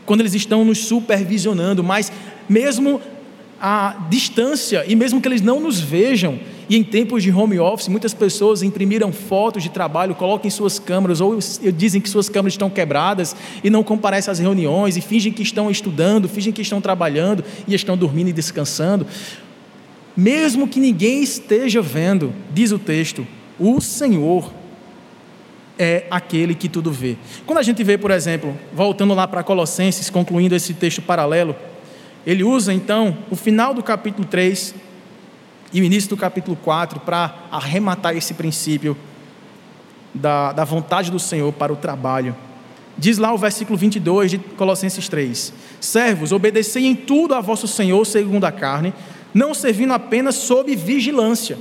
[0.06, 2.12] quando eles estão nos supervisionando, mas
[2.48, 3.02] mesmo
[3.62, 6.40] à distância e mesmo que eles não nos vejam,
[6.70, 10.78] e em tempos de home office, muitas pessoas imprimiram fotos de trabalho, colocam em suas
[10.78, 11.40] câmeras, ou
[11.76, 15.70] dizem que suas câmeras estão quebradas e não comparecem às reuniões, e fingem que estão
[15.72, 19.06] estudando, fingem que estão trabalhando e estão dormindo e descansando
[20.20, 23.26] mesmo que ninguém esteja vendo, diz o texto,
[23.58, 24.52] o Senhor
[25.78, 27.16] é aquele que tudo vê.
[27.46, 31.56] Quando a gente vê, por exemplo, voltando lá para Colossenses, concluindo esse texto paralelo,
[32.28, 34.76] ele usa então o final do capítulo 3
[35.72, 38.98] e o início do capítulo 4 para arrematar esse princípio
[40.14, 42.36] da, da vontade do Senhor para o trabalho.
[42.98, 48.04] Diz lá o versículo 22 de Colossenses 3: Servos, obedecei em tudo a vosso Senhor
[48.06, 48.94] segundo a carne,
[49.34, 51.58] não servindo apenas sob vigilância,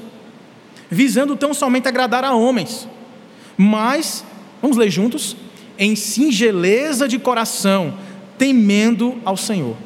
[0.90, 2.88] visando tão somente agradar a homens,
[3.56, 4.24] mas,
[4.62, 5.36] vamos ler juntos,
[5.78, 7.94] em singeleza de coração,
[8.36, 9.76] temendo ao Senhor.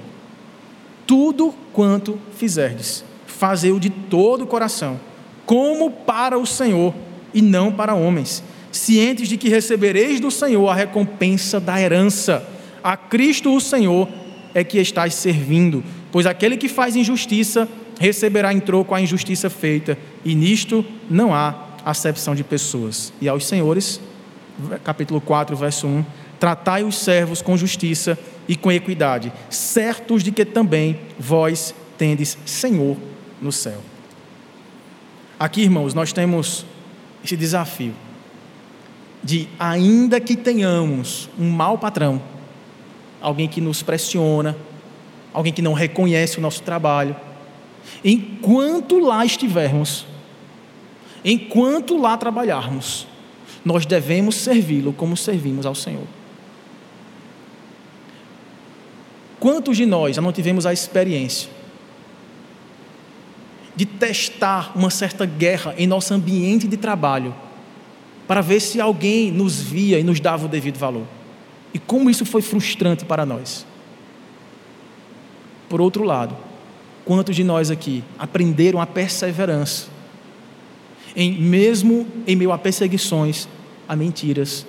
[1.07, 5.01] Tudo quanto fizerdes, fazei-o de todo o coração,
[5.45, 6.95] como para o Senhor
[7.35, 12.47] e não para homens, cientes de que recebereis do Senhor a recompensa da herança.
[12.83, 14.09] A Cristo o Senhor
[14.55, 15.83] é que estáis servindo
[16.13, 17.67] Pois aquele que faz injustiça
[17.99, 23.13] receberá em troco a injustiça feita, e nisto não há acepção de pessoas.
[23.21, 24.01] E aos senhores,
[24.85, 26.05] capítulo 4, verso 1:
[26.39, 32.97] Tratai os servos com justiça e com equidade, certos de que também vós tendes Senhor
[33.41, 33.81] no céu.
[35.39, 36.67] Aqui, irmãos, nós temos
[37.25, 37.95] esse desafio
[39.23, 42.21] de, ainda que tenhamos um mau patrão,
[43.21, 44.57] alguém que nos pressiona,
[45.33, 47.17] alguém que não reconhece o nosso trabalho,
[48.05, 50.07] enquanto lá estivermos,
[51.25, 53.07] enquanto lá trabalharmos,
[53.65, 56.07] nós devemos servi-lo como servimos ao Senhor.
[59.39, 61.51] Quantos de nós já não tivemos a experiência
[63.75, 67.35] de testar uma certa guerra em nosso ambiente de trabalho
[68.29, 71.07] para ver se alguém nos via e nos dava o devido valor?
[71.75, 73.67] E como isso foi frustrante para nós.
[75.73, 76.37] Por outro lado,
[77.03, 79.87] quantos de nós aqui aprenderam a perseverança
[81.17, 83.49] em mesmo em meio a perseguições,
[83.89, 84.67] a mentiras,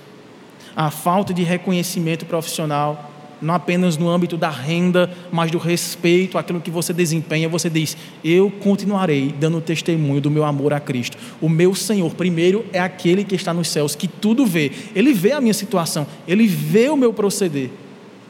[0.73, 6.61] a falta de reconhecimento profissional, não apenas no âmbito da renda, mas do respeito àquilo
[6.61, 11.17] que você desempenha, você diz: Eu continuarei dando testemunho do meu amor a Cristo.
[11.41, 14.71] O meu Senhor, primeiro, é aquele que está nos céus, que tudo vê.
[14.95, 17.69] Ele vê a minha situação, ele vê o meu proceder,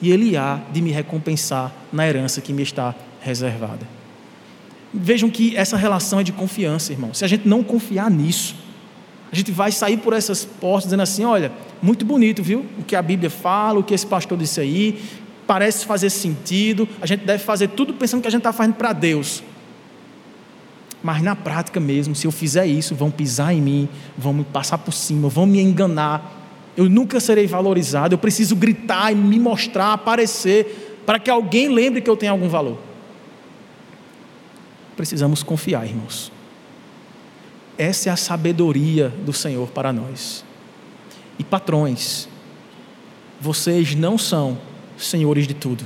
[0.03, 3.87] e ele há de me recompensar na herança que me está reservada.
[4.93, 7.13] Vejam que essa relação é de confiança, irmão.
[7.13, 8.53] Se a gente não confiar nisso,
[9.31, 12.65] a gente vai sair por essas portas dizendo assim: olha, muito bonito, viu?
[12.77, 15.01] O que a Bíblia fala, o que esse pastor disse aí,
[15.47, 18.91] parece fazer sentido, a gente deve fazer tudo pensando que a gente está fazendo para
[18.91, 19.41] Deus.
[21.01, 24.77] Mas na prática mesmo, se eu fizer isso, vão pisar em mim, vão me passar
[24.77, 26.42] por cima, vão me enganar.
[26.75, 32.01] Eu nunca serei valorizado, eu preciso gritar e me mostrar, aparecer, para que alguém lembre
[32.01, 32.79] que eu tenho algum valor.
[34.95, 36.31] Precisamos confiar, irmãos.
[37.77, 40.45] Essa é a sabedoria do Senhor para nós.
[41.37, 42.27] E patrões,
[43.41, 44.57] vocês não são
[44.97, 45.85] senhores de tudo.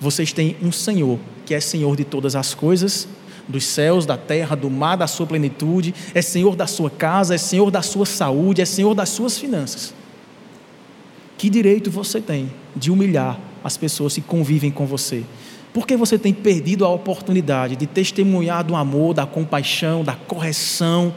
[0.00, 3.08] Vocês têm um Senhor que é Senhor de todas as coisas,
[3.48, 7.38] dos céus, da terra, do mar, da sua plenitude, é Senhor da sua casa, é
[7.38, 9.94] Senhor da sua saúde, é Senhor das suas finanças.
[11.38, 15.22] Que direito você tem de humilhar as pessoas que convivem com você,
[15.72, 21.14] porque você tem perdido a oportunidade de testemunhar do amor, da compaixão, da correção,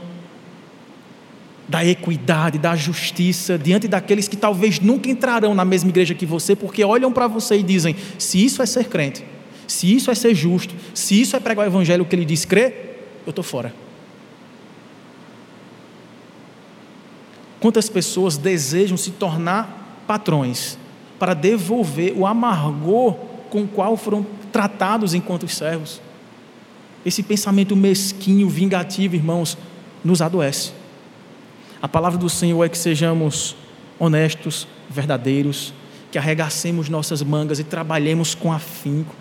[1.70, 6.56] da equidade, da justiça diante daqueles que talvez nunca entrarão na mesma igreja que você,
[6.56, 9.24] porque olham para você e dizem: se isso é ser crente,
[9.70, 13.22] se isso é ser justo, se isso é pregar o evangelho que ele diz crer,
[13.26, 13.74] eu estou fora.
[17.60, 20.78] Quantas pessoas desejam se tornar patrões
[21.20, 23.14] para devolver o amargor
[23.50, 26.02] com o qual foram tratados enquanto servos.
[27.06, 29.58] Esse pensamento mesquinho, vingativo, irmãos,
[30.04, 30.72] nos adoece.
[31.82, 33.56] A palavra do Senhor é que sejamos
[34.00, 35.74] honestos, verdadeiros,
[36.12, 39.16] que arregacemos nossas mangas e trabalhemos com afinco,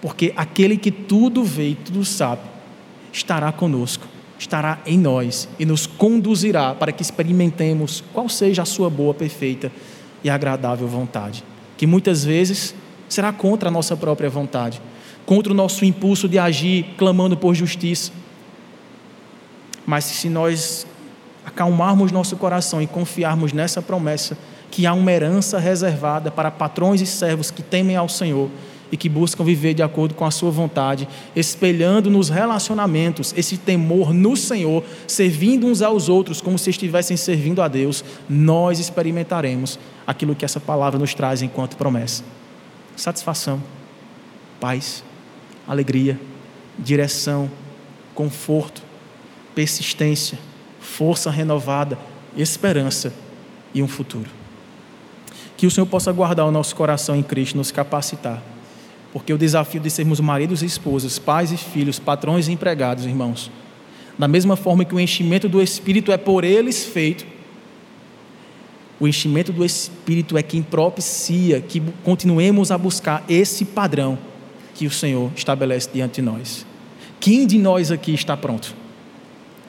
[0.00, 2.42] porque aquele que tudo vê e tudo sabe
[3.12, 4.06] estará conosco,
[4.38, 9.72] estará em nós e nos conduzirá para que experimentemos qual seja a sua boa, perfeita
[10.22, 11.42] e agradável vontade,
[11.76, 12.74] que muitas vezes
[13.08, 14.80] será contra a nossa própria vontade,
[15.26, 18.12] contra o nosso impulso de agir clamando por justiça.
[19.86, 20.86] Mas se nós
[21.44, 24.36] acalmarmos nosso coração e confiarmos nessa promessa,
[24.70, 28.50] que há uma herança reservada para patrões e servos que temem ao Senhor
[28.90, 34.12] e que buscam viver de acordo com a sua vontade, espelhando nos relacionamentos esse temor
[34.12, 40.34] no Senhor, servindo uns aos outros como se estivessem servindo a Deus, nós experimentaremos aquilo
[40.34, 42.24] que essa palavra nos traz enquanto promessa
[42.98, 43.62] satisfação,
[44.60, 45.04] paz,
[45.66, 46.20] alegria,
[46.78, 47.50] direção,
[48.14, 48.82] conforto,
[49.54, 50.38] persistência,
[50.80, 51.98] força renovada,
[52.36, 53.12] esperança
[53.72, 54.28] e um futuro.
[55.56, 58.42] Que o Senhor possa guardar o nosso coração em Cristo, nos capacitar.
[59.12, 63.50] Porque o desafio de sermos maridos e esposas, pais e filhos, patrões e empregados, irmãos,
[64.18, 67.24] da mesma forma que o enchimento do Espírito é por eles feito,
[69.00, 74.18] o enchimento do Espírito é quem propicia que continuemos a buscar esse padrão
[74.74, 76.66] que o Senhor estabelece diante de nós.
[77.20, 78.74] Quem de nós aqui está pronto?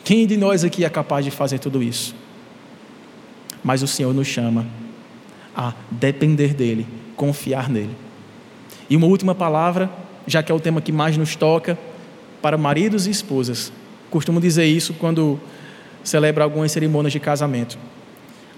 [0.03, 2.15] Quem de nós aqui é capaz de fazer tudo isso?
[3.63, 4.65] Mas o Senhor nos chama
[5.55, 7.95] a depender dEle, confiar nele.
[8.89, 9.89] E uma última palavra,
[10.25, 11.77] já que é o tema que mais nos toca,
[12.41, 13.71] para maridos e esposas.
[14.09, 15.39] Costumo dizer isso quando
[16.03, 17.77] celebro algumas cerimônias de casamento.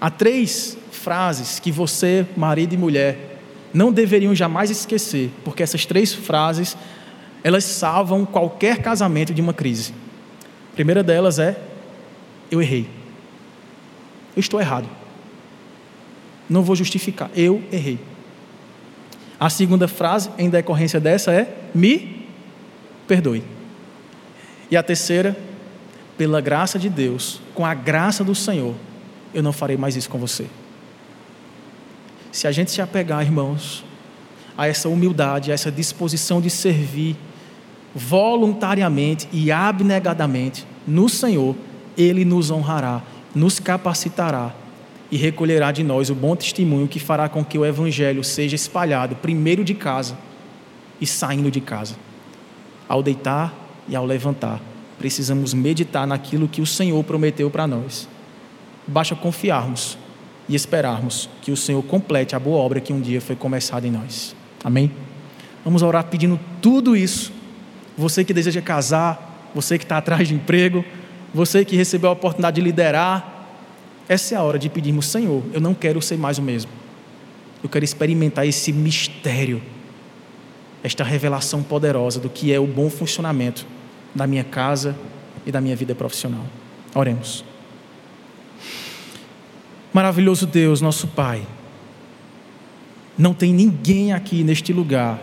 [0.00, 3.40] Há três frases que você, marido e mulher,
[3.72, 6.76] não deveriam jamais esquecer, porque essas três frases
[7.44, 9.92] elas salvam qualquer casamento de uma crise.
[10.72, 11.60] A primeira delas é:
[12.50, 12.88] eu errei.
[14.36, 14.88] Eu estou errado.
[16.48, 17.30] Não vou justificar.
[17.34, 17.98] Eu errei.
[19.42, 22.28] A segunda frase, em decorrência dessa, é: me
[23.08, 23.42] perdoe.
[24.70, 25.36] E a terceira,
[26.16, 28.72] pela graça de Deus, com a graça do Senhor,
[29.34, 30.46] eu não farei mais isso com você.
[32.30, 33.84] Se a gente se apegar, irmãos,
[34.56, 37.16] a essa humildade, a essa disposição de servir
[37.92, 41.56] voluntariamente e abnegadamente no Senhor,
[41.98, 43.02] Ele nos honrará,
[43.34, 44.54] nos capacitará
[45.12, 49.14] e recolherá de nós o bom testemunho que fará com que o Evangelho seja espalhado
[49.14, 50.16] primeiro de casa
[50.98, 51.96] e saindo de casa.
[52.88, 53.54] Ao deitar
[53.86, 54.58] e ao levantar,
[54.98, 58.08] precisamos meditar naquilo que o Senhor prometeu para nós.
[58.86, 59.98] Basta confiarmos
[60.48, 63.90] e esperarmos que o Senhor complete a boa obra que um dia foi começada em
[63.90, 64.34] nós.
[64.64, 64.90] Amém?
[65.62, 67.30] Vamos orar pedindo tudo isso.
[67.98, 70.82] Você que deseja casar, você que está atrás de emprego,
[71.34, 73.41] você que recebeu a oportunidade de liderar,
[74.12, 76.70] essa é a hora de pedirmos, Senhor, eu não quero ser mais o mesmo.
[77.62, 79.62] Eu quero experimentar esse mistério,
[80.82, 83.64] esta revelação poderosa do que é o bom funcionamento
[84.14, 84.94] da minha casa
[85.46, 86.44] e da minha vida profissional.
[86.94, 87.42] Oremos.
[89.94, 91.46] Maravilhoso Deus, nosso Pai.
[93.16, 95.22] Não tem ninguém aqui neste lugar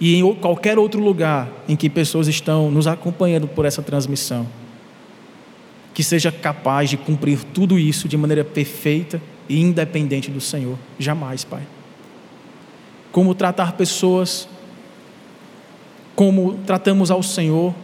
[0.00, 4.46] e em qualquer outro lugar em que pessoas estão nos acompanhando por essa transmissão
[5.96, 9.18] que seja capaz de cumprir tudo isso de maneira perfeita
[9.48, 10.76] e independente do Senhor.
[10.98, 11.62] Jamais, Pai.
[13.10, 14.46] Como tratar pessoas,
[16.14, 17.74] como tratamos ao Senhor,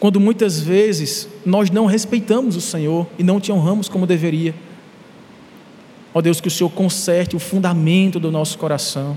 [0.00, 4.52] quando muitas vezes nós não respeitamos o Senhor e não te honramos como deveria.
[6.12, 9.16] Ó Deus, que o Senhor conserte o fundamento do nosso coração,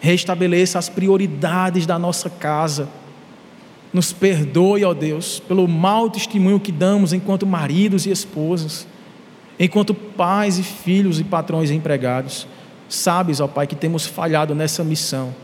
[0.00, 2.90] restabeleça as prioridades da nossa casa
[3.92, 8.86] nos perdoe, ó Deus, pelo mau testemunho que damos enquanto maridos e esposas,
[9.60, 12.46] enquanto pais e filhos e patrões e empregados.
[12.88, 15.34] Sabes, ó Pai, que temos falhado nessa missão,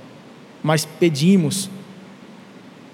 [0.62, 1.68] mas pedimos,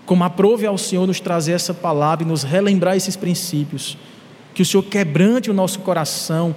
[0.04, 3.96] como aprove ao Senhor nos trazer essa palavra e nos relembrar esses princípios,
[4.52, 6.54] que o Senhor quebrante o nosso coração,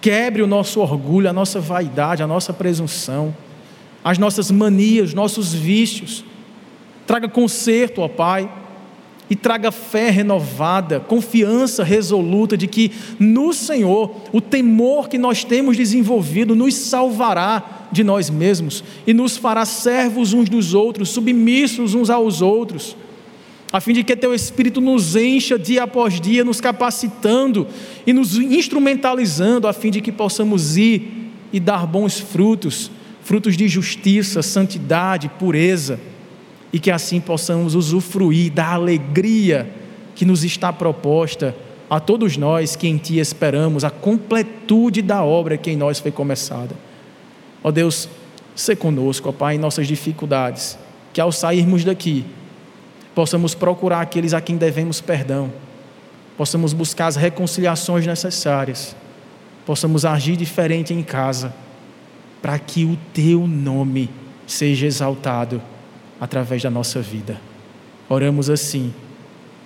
[0.00, 3.34] quebre o nosso orgulho, a nossa vaidade, a nossa presunção,
[4.02, 6.24] as nossas manias, os nossos vícios
[7.06, 8.50] Traga conserto, ó Pai,
[9.32, 15.76] e traga fé renovada, confiança resoluta de que no Senhor o temor que nós temos
[15.76, 22.10] desenvolvido nos salvará de nós mesmos e nos fará servos uns dos outros, submissos uns
[22.10, 22.94] aos outros,
[23.72, 27.66] a fim de que Teu Espírito nos encha dia após dia, nos capacitando
[28.06, 32.90] e nos instrumentalizando, a fim de que possamos ir e dar bons frutos
[33.22, 35.98] frutos de justiça, santidade, pureza
[36.72, 39.68] e que assim possamos usufruir da alegria
[40.14, 41.54] que nos está proposta
[41.90, 46.10] a todos nós que em Ti esperamos a completude da obra que em nós foi
[46.10, 46.74] começada.
[47.62, 48.08] Ó Deus,
[48.56, 50.78] se conosco, ó Pai, em nossas dificuldades,
[51.12, 52.24] que ao sairmos daqui,
[53.14, 55.52] possamos procurar aqueles a quem devemos perdão,
[56.36, 58.96] possamos buscar as reconciliações necessárias,
[59.66, 61.52] possamos agir diferente em casa,
[62.40, 64.08] para que o Teu nome
[64.46, 65.60] seja exaltado
[66.22, 67.36] através da nossa vida.
[68.08, 68.94] Oramos assim,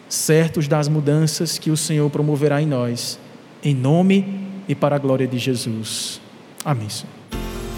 [0.09, 3.19] certos das mudanças que o Senhor promoverá em nós,
[3.63, 6.19] em nome e para a glória de Jesus.
[6.65, 6.89] Amém.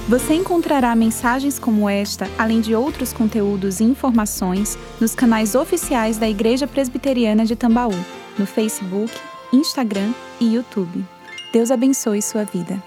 [0.08, 6.28] Você encontrará mensagens como esta, além de outros conteúdos e informações, nos canais oficiais da
[6.28, 7.98] Igreja Presbiteriana de Tambaú,
[8.38, 9.12] no Facebook,
[9.52, 11.04] Instagram e YouTube.
[11.52, 12.80] Deus abençoe sua vida.